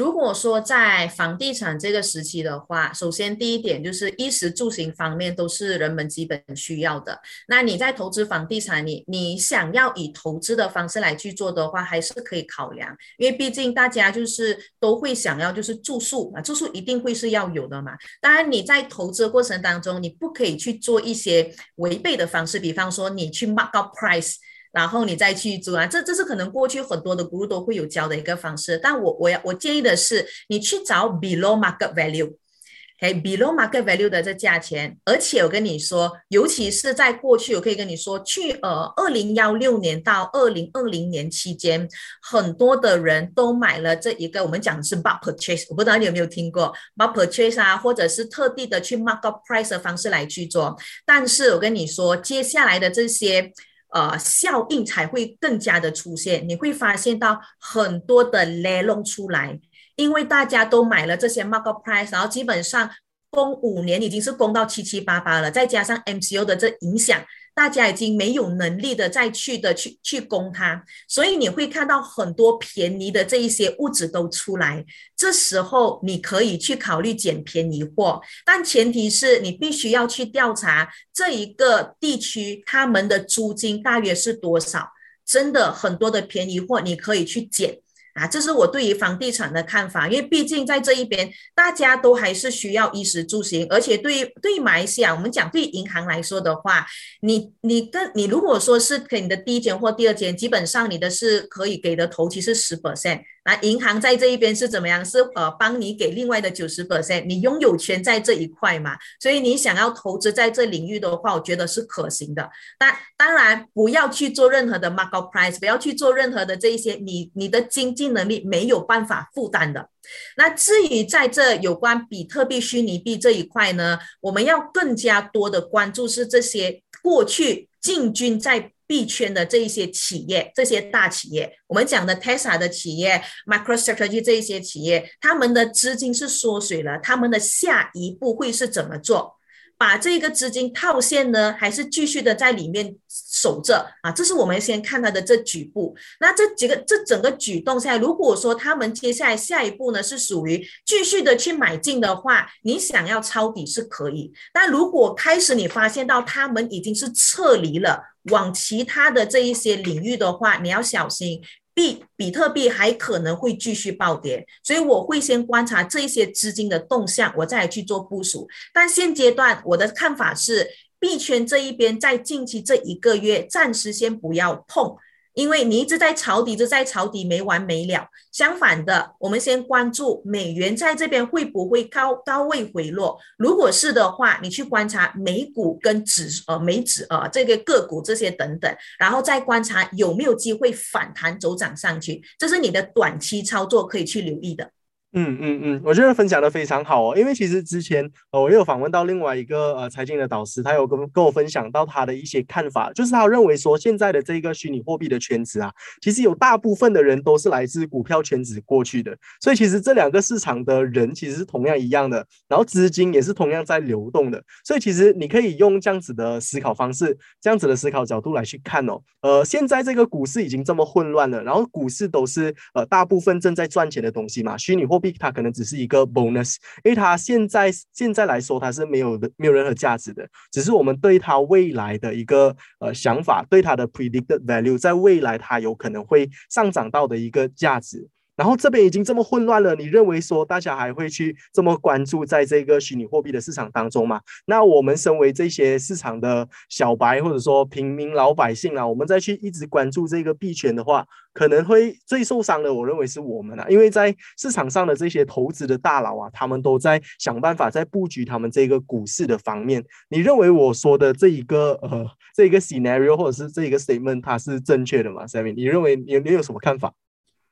[0.00, 7.20] 如果说在房地产这个时期的话，首先第一点就是衣食住行方面都是人们基本需要的。
[7.48, 17.92] 那你在投资房地产，你你想要以投资的方式来去做的话，还是可以考量，因为毕竟大家就是都会想要就是住宿啊，住宿一定会是要有的嘛。
[18.22, 24.36] 当然你在投资过程当中，你不可以去做一些违背的方式，比方说你去 mark up price。
[24.72, 41.88] 然后你再去租啊，这这是可能过去很多的 guru 都会有教的一个方式，但我我要我建议的是，你去找 below market value，OK，below market value 的这价钱，而且我跟你说，尤其是在过去，我可以跟你说，去呃二零幺六年到二零二零年期间，
[42.22, 53.52] 很多的人都买了这一个我们讲的是 bulk purchase，我不知道你有没有听过 bulk purchase 啊，或者是特地的去 mark up price 的方式来去做，但是我跟你说，接下来的这些。
[53.92, 56.48] 呃，效应才会更加的出现。
[56.48, 59.58] 你会发现到很多的雷龙出来，
[59.96, 62.90] 因为大家都买了这些 market price，然后基本上
[63.30, 67.20] 供五年已经是供到七七八八了，再加上 MCO 的这影响。
[67.60, 74.82] 大家已经没有能力的再去的去去攻它，所以你会看到很多便宜的这一些物质都出来。
[75.14, 84.88] 这时候你可以去考虑捡便宜货，但前提是你必须要去调查这一个地区他们的租金大约是多少。
[85.26, 87.82] 真的很多的便宜货你可以去捡。
[88.14, 96.86] 啊，这是我对于房地产的看法，因为毕竟在这一边，大家都还是需要衣食住行，而且对于对于马来西亚，我们讲对银行来说的话，
[97.22, 103.22] 你你跟你如果说是给你的第一间或第二间，基本上你的是可以给的头期是十 percent。
[103.42, 105.02] 那银行在这一边是怎么样？
[105.02, 108.98] 是呃，帮你给另外的九十 percent，你拥有权在这一块嘛？
[109.18, 112.50] 所以你想要投资在这领域的话，我觉得是可行的。
[112.78, 119.88] 但当然不要去做任何的 market price，不要去做任何的这一些你你的经济能力没有办法负担的。
[120.36, 128.72] 那至于在这有关比特币、虚拟币这一块呢，我们要更加多的关注是这些过去进军在。
[128.90, 139.39] 币圈的这一些企业，这些大企业，我们讲的 Tesla 的企业，MicroStrategy 这一些企业，他们的资金是缩水了，他们的下一步会是怎么做？
[139.80, 144.12] 把这个资金套现呢，还是继续的在里面守着啊？
[144.12, 145.96] 这是我们先看它的这举步。
[146.20, 154.30] 那这几个这整个举动下来，如果说他们接下来下一步呢是属于继续的去买进的话，你想要抄底是可以。
[154.52, 161.40] 但如果开始你发现到他们已经是撤离了，往其他的这一些领域的话，你要小心。
[161.74, 168.48] 币比特币还可能会继续暴跌，所以我会先观察这些资金的动向，我再来去做部署。
[168.74, 170.68] 但现阶段我的看法是，
[170.98, 174.96] 币圈这一边在近期这一个月暂时先不要碰。
[175.34, 178.08] 因为你一直在抄底，一直在抄底，没完没了。
[178.32, 183.18] 相反的，我们先关注美元在这边会不会高高位回落。
[183.38, 194.70] 如果是的话，你去观察美股跟指呃美指呃这个个股这些等等，然后再观察有没有机会反弹走涨上去，这是你的短期操作可以去留意的。
[195.12, 224.99] 嗯嗯嗯，我觉得分享的非常好哦，因为其实之前呃我有访问到另外一个呃财经的导师，他有跟跟我分享到他的一些看法，就是他认为说现在的这个虚拟货币的圈子啊，其实有大部分的人都是来自股票圈子过去的，所以其实这两个市场的人其实是同样一样的，然后资金也是同样在流动的，所以其实你可以用这样子的思考方式，这样子的思考角度来去看哦，呃，现在这个股市已经这么混乱了，然后股市都是呃大部分正在赚钱的东西嘛，虚拟货。
[225.18, 238.08] 它可能只是一个 bonus，因为它现在现在来说它是没有的，没有任何价值的，只是我们对它未来的一个呃想法，对它的 predicted value，在未来它有可能会上涨到的一个价值。
[238.40, 244.18] 然后这边已经这么混乱了，你认为说大家还会去这么关注在这个虚拟货币的市场当中吗？
[244.46, 259.84] 那我们身为这些市场的小白，或者说平民老百姓啊，我们再去一直关注这个币圈的话，可能会最受伤的，我认为是我们啊，因为在市场上的这些投资的大佬啊，他们都在想办法在布局他们这个股市的方面。
[260.08, 266.90] 你认为我说的这一个呃这一个 scenario 或者是这一个 statement 它是正确的吗？Sammy，你认为你你有什么看法？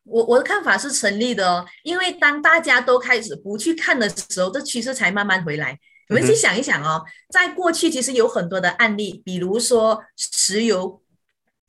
[0.09, 5.79] 我我的看法是成立的哦，因为当大家都开始不去看的时候，这趋势才慢慢回来。
[6.09, 11.03] 你们去想一想哦，在过去其实有很多的案例，比如说石油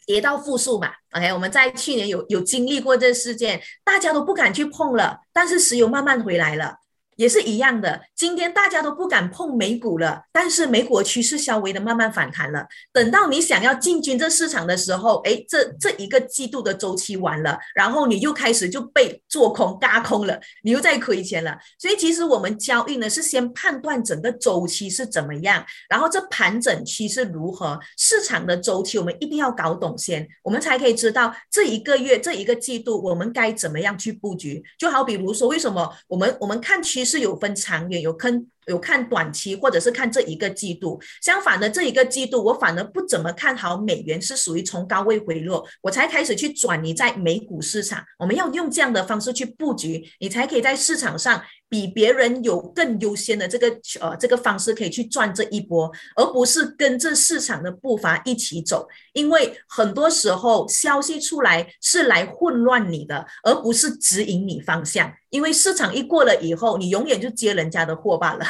[0.06, 6.78] 跌到负数嘛，OK，我们在去年有有经历过这事件，大家都不敢去碰了，但是石油慢慢回来了。
[7.20, 12.66] 也是一样的，今天大家都不敢碰美股了，但是美股趋势稍微的慢慢反弹了。
[12.94, 21.58] 等到你想要进军这市场的时候，哎，这这一个季度的周期完了，然后你又开始就被做空、嘎空了，你又在亏钱了。
[21.78, 34.64] 所以其实我们交易呢是先判断整个周期是怎么样，然后这盘整期是如何，市场的周期我们一定要搞懂先，我们才可以知道这一个月、这一个季度我们该怎么样去布局。
[34.78, 37.09] 就好比如说，为什么我们我们看趋势。
[37.10, 38.48] 是有分长远，有坑。
[38.68, 41.02] 有看短期，或者是看这一个季度。
[41.24, 48.06] 相反的，这一个季度我反而不怎么看好美元，是属于从高位回落，我才开始去转移在美股市场。
[48.20, 53.68] 我们要用这样的方式去布局，你才可以在市场上比别人有更优先的这个
[54.02, 58.88] 呃这个方式可以去赚这一波，而不是跟着市场的步伐一起走。
[59.14, 65.14] 因为很多时候消息出来是来混乱你的，而不是指引你方向。
[65.30, 68.46] 因为市场一过了以后，你永远就接人家的货罢了。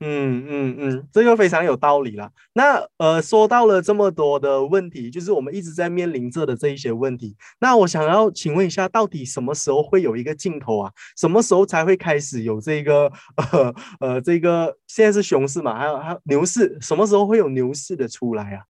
[0.00, 2.30] 嗯嗯嗯，这个非常有道理了。
[2.52, 7.36] 那呃，说到了这么多的问题，就是我们一直在面临着的这一些问题。
[7.58, 10.92] 那我想要请问一下，到底什么时候会有一个尽头啊？
[11.16, 15.76] 什么时候才会开始有这个呃呃这个现在是熊市嘛？
[15.76, 18.62] 还有还有牛市，什么时候会有牛市的出来啊？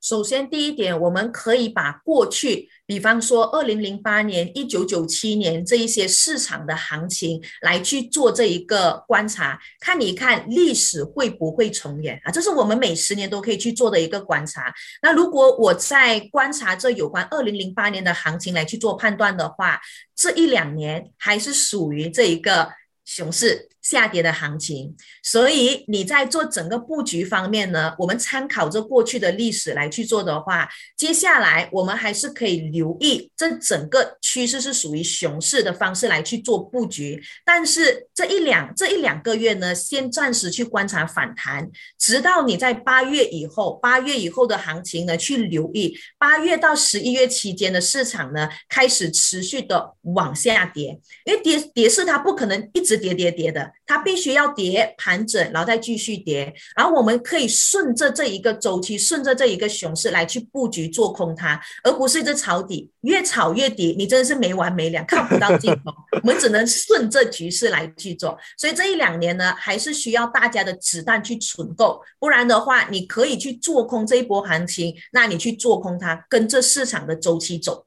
[0.00, 12.30] 首先，第一点，我们可以把过去，比方说二零零八年、一九九七年这一些市场的行情来去做这一个观察，看一看历史会不会重演啊？
[12.30, 14.72] 这是我们每十年都可以去做的一个观察。
[15.02, 19.80] 那如果我在观察这有关二零零八年的行情来去做判断的话，
[20.14, 22.70] 这一两年还是属于这一个
[23.04, 23.68] 熊市。
[23.88, 37.22] 下跌的行情，所以你在做整个布局方面呢，我们参考着过去的历史来去做的话，接下来我们还是可以留意这整个趋势是属于熊市的方式来去做布局。
[37.44, 53.75] 但是这一两这一两个月呢，先暂时去观察反弹，直到你在八月以后，八月以后的行情呢，去留意八月到十一月期间的市场呢，开始持续的往下跌，因为跌跌势它不可能一直跌跌跌的。
[53.84, 65.92] 它必须要跌盘整，然后再继续跌，然后我们可以顺着这一个周期，顺着这一个熊市来去布局做空它，而不是一直抄底，越炒越跌，你真的是没完没了，看不到尽头。
[66.22, 77.86] 我们只能顺着局势来去做，所以这一两年呢，还是需要大家的子弹去存够，不然的话，你可以去做空这一波行情，那你去做空它，跟着市场的周期走。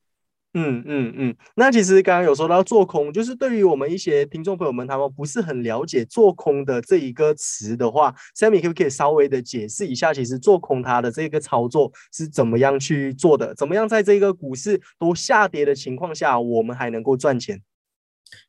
[0.56, 13.54] 嗯嗯嗯，那其实刚刚有说到做空，就是对于我们一些听众朋友们，他们不是很了解做空的这一个词的话，Sammy 可不可以稍微的解释一下，其实做空它的这个操作是怎么样去做的？
[13.54, 17.62] 怎么样在这个股市都下跌的情况下，我们还能够赚钱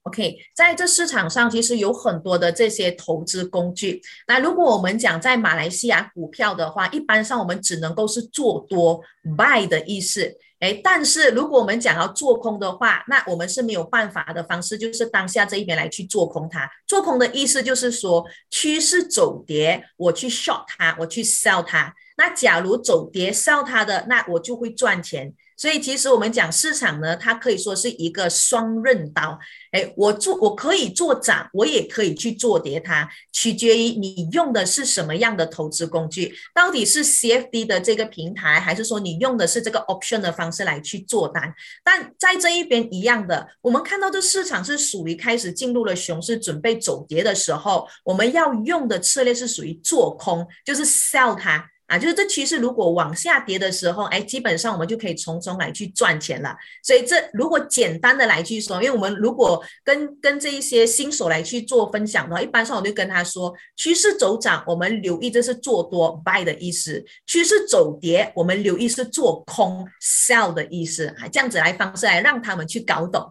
[0.05, 4.01] ？OK，在这市场上其实有很多的这些投资工具。
[4.26, 9.03] 那如果我们讲在马来西亚股票的话，一般上我们只能够是做多
[9.36, 10.38] buy 的意思。
[10.61, 16.70] 哎，但是如果我们讲要做空的话，那我们是没有办法的方式，就是当下这一边来去做空它。
[16.86, 21.94] 做空的意思就是说，趋势走跌，我去 short 它，我去 sell 它。
[22.18, 25.32] 那假如走跌 sell 它的，那我就会赚钱。
[25.61, 29.38] 所以其实我们讲市场呢，它可以说是一个双刃刀。
[29.72, 41.52] 哎，我做我可以做涨，我也可以去做跌，它取决于你用的是什么样的投资工具，到底是 CFD 的这个平台，还是说你用的是这个 option 的方式来去做单？
[41.84, 51.68] 但在这一边一样的，我们看到这市场是属于开始进入了熊市，准备走跌的时候，我们要用的策略是属于做空，就是 sell 它。
[51.91, 56.57] 啊，就是这趋势如果往下跌的时候，哎，基本上我们就可以从中来去赚钱了。
[56.84, 71.09] 所以这如果简单的来去说，因为我们如果跟跟这一些新手来去做分享的话，一般上我就跟他说，趋势走涨，我们留意这是做多 buy 的意思；趋势走跌，我们留意是做空 sell 的意思。
[71.18, 73.28] 啊这样子来方式来让他们去搞懂。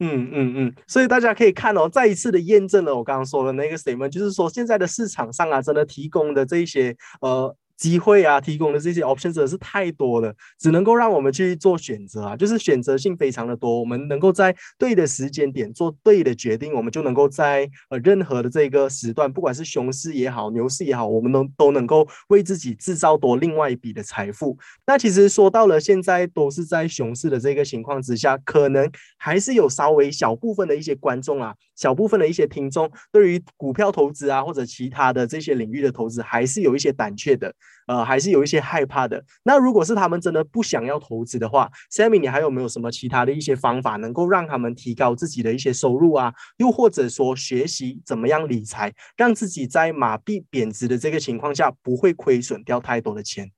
[0.00, 7.54] 嗯嗯嗯，所以大家可以看哦，再一次的验证了我刚刚说的那个谁们就是说现在的市场上啊，真的提供的这一些呃。
[7.78, 13.78] 机会啊，提供的这些 options 真是太多了，只能够让我们去做选择啊，就是选择性非常的多。
[13.78, 24.58] 我们能够在对的时间点做对的决定，我们就能够在呃任何的这个时段，不管是熊市也好，牛市也好，我们都都能够为自己制造多另外一笔的财富。
[24.84, 37.54] 那其实说到了现在都是在熊市的这个情况之下，可能还是有稍微小部分的一些观众啊，小部分的一些听众，对于股票投资啊或者其他的这些领域的投资，还是有一些胆怯的。
[37.86, 39.24] 呃，还是有一些害怕的。
[39.42, 46.32] 那如果是他们真的不想要投资的话，Sammy，你还有没有什么其他的一些方法，能够让他们提高自己的一些收入啊？
[46.58, 53.50] 又或者说学习怎么样理财，让自己在马币贬值的这个情况下不会亏损掉太多的钱？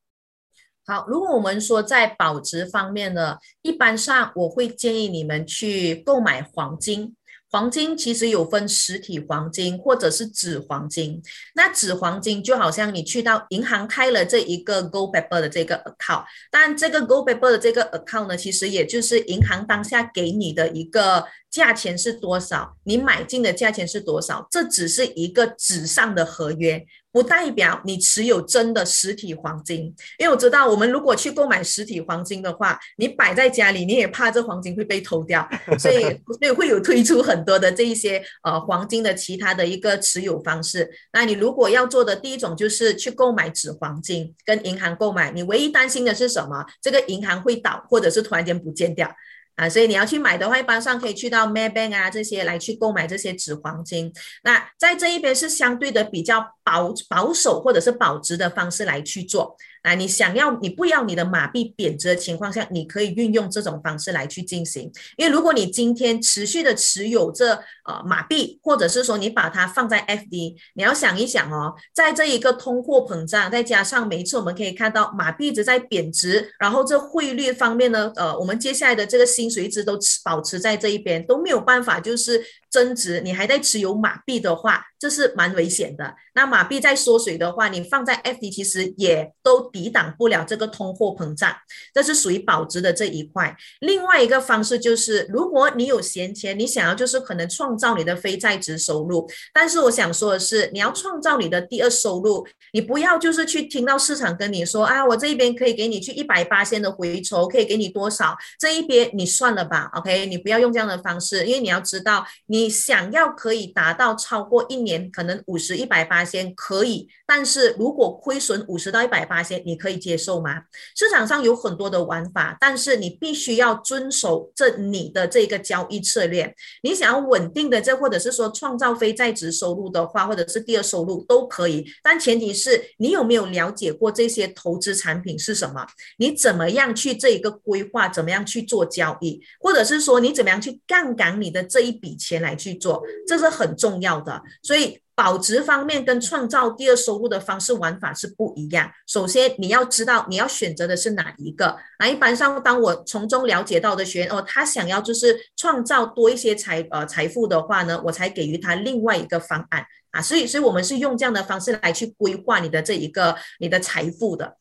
[0.86, 7.14] 好，如果我们说在保值方面呢，一般上我会建议你们去购买黄金。
[7.50, 11.20] 黄金其实有分实体黄金或者是纸黄金。
[11.54, 26.86] 那纸黄金就好像你去到银行开了这一个 Gold Paper 的这个 account，但这个 Gold Paper 的这个 account 呢，其实也就是银行当下给你的一个价钱是多少，你买进的价钱是多少，这只是一个纸上的合约。
[27.12, 35.44] 不代表你持有真的实体黄金，因为我知道，我们如果去购买实体黄金的话，你摆在家里，你也怕这黄金会被偷掉，
[35.76, 36.02] 所以
[36.38, 40.88] 所以会有推出很多的这一些呃黄金的其他的一个持有方式。
[41.12, 46.64] 那你如果要做的第一种就是去购买纸黄金，跟银行购买，你唯一担心的是什么？
[46.80, 49.12] 这个银行会倒，或者是突然间不见掉。
[49.60, 54.10] 啊，所以你要去买的话，一般上可以去到 Maybank 啊这些来去购买这些纸黄金。
[54.42, 59.54] 那在这一边是相对的比较保保守或者是保值的方式来去做。
[59.82, 64.90] 啊，你想要你不要你的马币贬值的情况下，你可以运用这种方式来去进行。
[65.16, 67.54] 因为如果你今天持续的持有这
[67.84, 84.86] 呃马币，或者是说你把它放在 FD，你要想一想哦，在这一个通货膨胀，再加上每一次我们可以看到马币一直在贬值，然后这汇率方面呢，呃，我们接下来的这个薪水一直都持保持在这一边，都没有办法就是增值，你还在持有马币的话。
[85.00, 86.14] 这是蛮危险的。
[86.34, 91.56] 那马币在缩水的话，你放在 FD 其实也都抵挡不了这个通货膨胀，
[91.94, 93.56] 这是属于保值的这一块。
[93.80, 99.26] 另外一个方式就是，如果你有闲钱，你想要就是可能创造你的非在职收入。
[99.54, 108.36] 但是我想说的是，你要创造你的第二收入，你不要就是去听到市场跟你说啊，我这一边可以给你去一百八千的回抽，可以给你多少？
[108.58, 110.26] 这一边你算了吧，OK？
[110.26, 115.10] 你不要用这样的方式，因为你要知道，你你想要可以达到超过一年。
[115.10, 120.62] 可能五十一百八先可以，但是如果亏损五十到一百八先，你可以接受吗？
[120.94, 126.54] 市场上有很多的玩法，但是你必须要遵守这你的这个交易策略。
[126.82, 135.86] 你想要稳定的这，或者是说创造非在职收入的话，或者是第二收入都可以，但前提是你有没有了解过这些投资产品是什么？
[136.18, 138.06] 你怎么样去这一个规划？
[138.08, 139.40] 怎么样去做交易？
[139.58, 143.02] 或者是说你怎么样去杠杆你的这一笔钱来来去做？
[143.26, 144.42] 这是很重要的。
[144.62, 145.00] 所以。
[145.12, 148.90] 保值方面跟创造第二收入的方式玩法是不一样。
[149.06, 151.76] 首先你要知道你要选择的是哪一个。
[151.98, 160.22] 那一般上，当我从中了解到的学员哦，他想要就是创造多一些财呃财富的话呢，我才给予他另外一个方案啊。
[160.22, 164.56] 所以，所以我们是用这样的方式来去规划你的这一个你的财富的。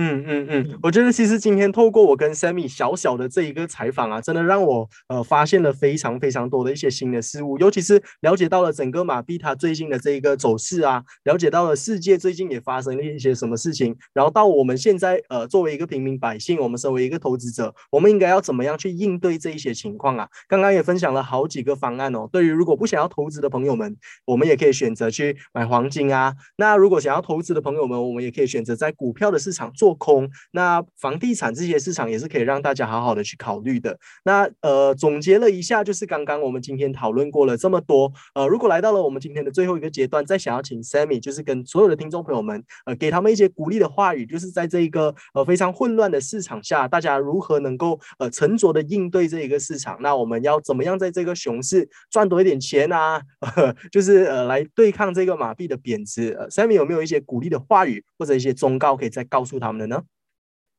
[0.00, 20.28] 嗯嗯嗯，我觉得其实今天透过我跟 Sammy 小小的这一个采访啊，真的让我呃发现了非常非常多的一些新的事物，尤其是了解到了整个马币它最近的这一个走势啊，了解到了世界最近也发生了一些什么事情，然后到我们现在呃作为一个平民百姓，我们身为一个投资者，我们应该要怎么样去应对这一些情况啊？
[20.46, 22.28] 刚刚也分享了好几个方案哦。
[22.30, 23.96] 对于如果不想要投资的朋友们，
[24.26, 26.32] 我们也可以选择去买黄金啊。
[26.56, 29.87] 那如果想要投资的朋友们，我们也可以选择在股票的市场做。
[29.88, 33.98] 做空，那房地产这些市场也是可以让大家好好的去考虑的。
[34.22, 38.12] 那呃，总结了一下，就是刚刚我们今天讨论过了这么多。
[38.34, 49.96] 呃，如果来到了我们今天的最后一个阶段，再想要请 Sammy，就是跟所有的听众朋友们，呃，给他们一些鼓励的话语，就是在这一个呃非常混乱的市场下，大家如何能够呃沉着的应对这一个市场？
[50.02, 53.22] 那我们要怎么样在这个熊市赚多一点钱啊？
[53.90, 56.36] 就是呃来对抗这个马币的贬值。
[56.38, 59.77] 呃，Sammy 有没有一些鼓励的话语或者一些忠告可以再告诉他们？
[59.78, 60.02] 的呢？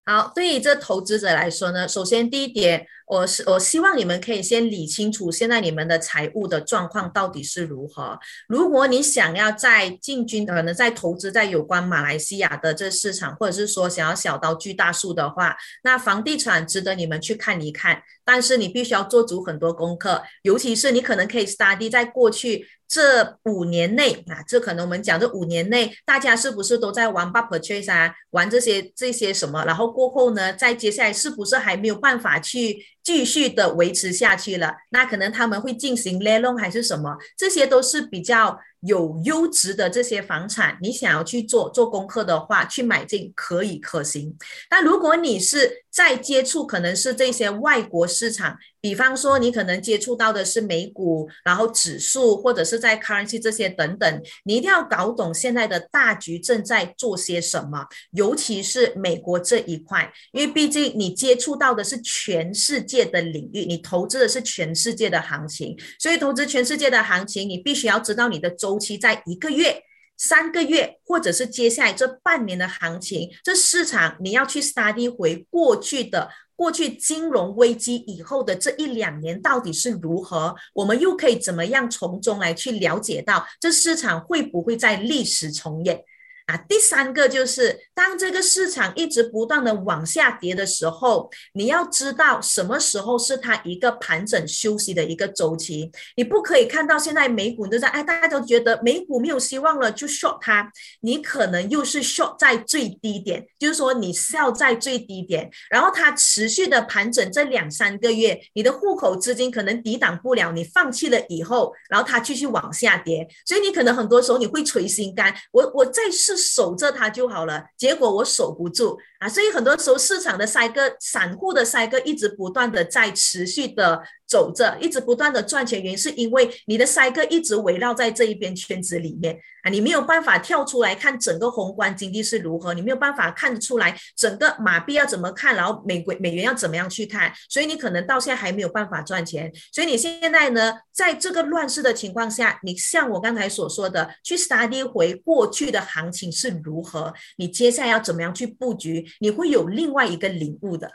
[0.05, 8.17] 好，对于这投资者来说呢，首先第一点，我是我希望你们可以先理清楚现在你们的财务的状况到底是如何。
[8.47, 18.01] 如果你想要在进军，可能在投资在有关马来西亚的这市场，或者是说想要小刀锯大树的话，那房地产值得你们去看一看。
[18.32, 22.67] 但是你必须要做足很多功课，尤其是你可能可以 study 在过去。
[22.91, 29.63] 这五年内啊，这可能我们讲这五年内，大家是不是都在玩 b u p p e r chase 啊，玩这些这些什么？
[29.63, 34.72] 然后过后呢，在接下来是不是还没有办法去继续的维持下去了？
[34.91, 37.18] 那可能他们会进行 l o n 还是什么？
[37.36, 38.60] 这些都是比较。
[38.82, 44.34] 有优质的这些房产，你想要去做做功课的话，去买进可以可行。
[44.70, 68.80] 但如果你是在接触，可能是这些外国市场，比方说你可能接触到的是美股，然后指数或者是在 currency 这些等等，你一定要搞懂现在的大局正在做些什么，尤其是美国这一块，因为毕竟你接触到的是全世界的领域，你投资的是全世界的行情，所以投资全世界的行情，你必须要知道你的周。
[68.80, 69.84] 期在一个月、
[70.20, 86.03] 三个月，或者是接下来这半年的行情，这市场你要去 study 回过去的过去金融危机以后的这一两年到底是如何，我们又可以怎么样从中来去了解到这市场会不会在历史重演？
[86.49, 95.91] 啊，第三个就是，当这个市场一直不断的往下跌的时候，你要知道什么时候是它一个盘整休息的一个周期。
[96.17, 100.71] 你不可以看到现在美股都在，哎，大家都觉得美股没有希望了，就 short 它。
[101.01, 116.38] 你可能又是 short 在最低点，就是说你 sell 在最低点，然后它持续的盘整这两三个月，你的户口资金可能抵挡不了，你放弃了以后，然后它继续往下跌，所以你可能很多时候你会捶心肝，我我再试。
[116.39, 119.29] 守着它就好了，结果我守不住啊！
[119.29, 124.01] 所以很多时候市场的筛个散户的筛个一直不断的在持续的。
[124.30, 139.51] 走着，一直不断的赚钱，原因是因为你的赛哥一直围绕在这一边圈子里面啊，你没有办法跳出来看整个宏观经济是如何，你没有办法看得出来整个马币要怎么看，然后美国美元要怎么样去看，所以你可能到现在还没有办法赚钱。
[139.73, 150.88] 所以你现在呢，在这个乱世的情况下，你像我刚才所说的，去 study 回过去的行情是如何，你接下来要怎么样去布局，你会有另外一个领悟的。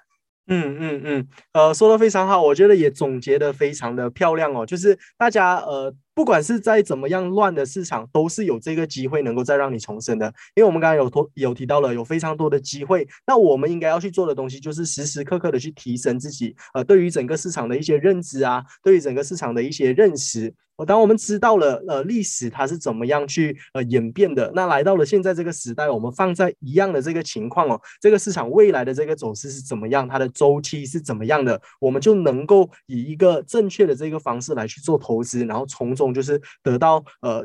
[0.46, 5.94] 嗯嗯嗯，呃，说的非常好，我觉得也总结的非常的漂亮哦，就是大家呃。
[6.16, 10.32] 不管是在怎么样乱的市场，都是有这个机会能够再让你重生的。
[10.54, 13.04] 因为我们刚刚有提有提到了，有非常多的机会。
[13.26, 20.54] 那我们应该要去做的东西，就是时时刻刻的去提升自己，呃，对于整个市场的一些认知啊，对于整个市场的一些认识。
[20.76, 36.14] 哦，当我们知道了呃历史它是怎么样去呃演变的，那来到了现在这个时代，我们放在一样的这个情况哦，这个市场未来的这个走势是怎么样，它的周期是怎么样的，我们就能够以一个正确的这个方式来去做投资，然后从中。
[36.14, 37.44] 就是得到呃。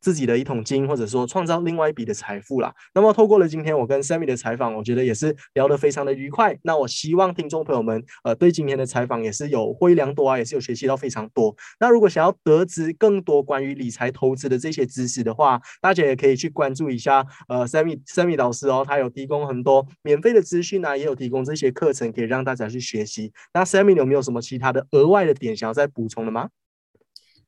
[0.00, 2.72] 自己的一桶金，或者说创造另外一笔的财富啦。
[2.94, 6.56] 那么透过了今天我跟 Sammy 的采访，我觉得也是聊得非常的愉快。
[6.62, 11.54] 那我希望听众朋友们，呃，对今天的采访也是有获益良多啊，也是有学习到非常多。
[11.78, 23.32] 那如果想要得知更多关于理财投资的这些知识的话，大家也可以去关注一下呃 Sammy Sammy 老师哦，他有提供很多免费的资讯啊，也有提供这些课程可以让大家去学习。
[23.54, 26.48] 那 Sammy 有没有什么其他的额外的点想要再补充的吗？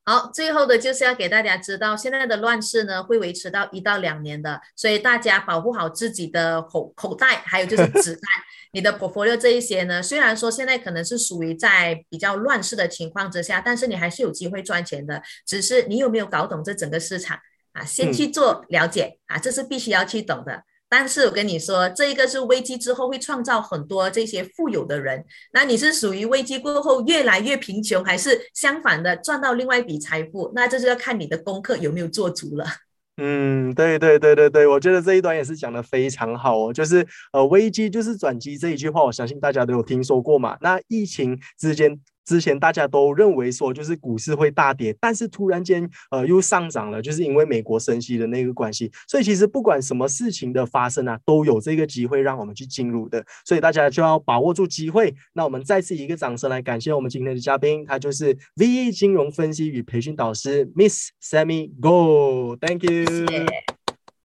[0.05, 8.21] 好，最后的就是要给大家知道，现在的乱世呢会维持到一到两年的，所以大家保护好自己的口口袋，还有就是 子袋，
[8.73, 17.39] 你的 portfolio 这一些呢，虽然说现在可能是属于在比较乱世的情况之下，但是你还是有机会赚钱的，只是你有没有搞懂这整个市场
[17.73, 17.85] 啊？
[17.85, 20.65] 先去做了解啊，这是必须要去懂的。
[20.93, 25.25] 但是我跟你说，这一个是危机之后会创造很多这些富有的人。
[25.55, 30.53] 那你是属于危机过后越来越贫穷，还是相反的赚到另外一笔财富？
[30.55, 32.67] 那这就要看你的功课有没有做足了。
[33.17, 36.71] 嗯，对对对对对，我觉得这一段也是讲的非常好哦。
[36.71, 40.59] 就是呃，危机就是转机这一句话，我相信大家都有听说过嘛。
[40.61, 41.99] 那疫情之间。
[42.25, 48.91] 之前大家都认为说，就是股市会大跌，但是突然间，呃，又上涨了，就是因为美国升息的那个关系。
[49.09, 53.25] 所以其实不管什么事情的发生啊，都有这个机会让我们去进入的。
[53.45, 55.15] 所以大家就要把握住机会。
[55.33, 63.72] 那我们再次一个掌声来感谢我们今天的嘉宾，他就是 V E 金融分析与培训导师 Miss Sammy Go，Thank you。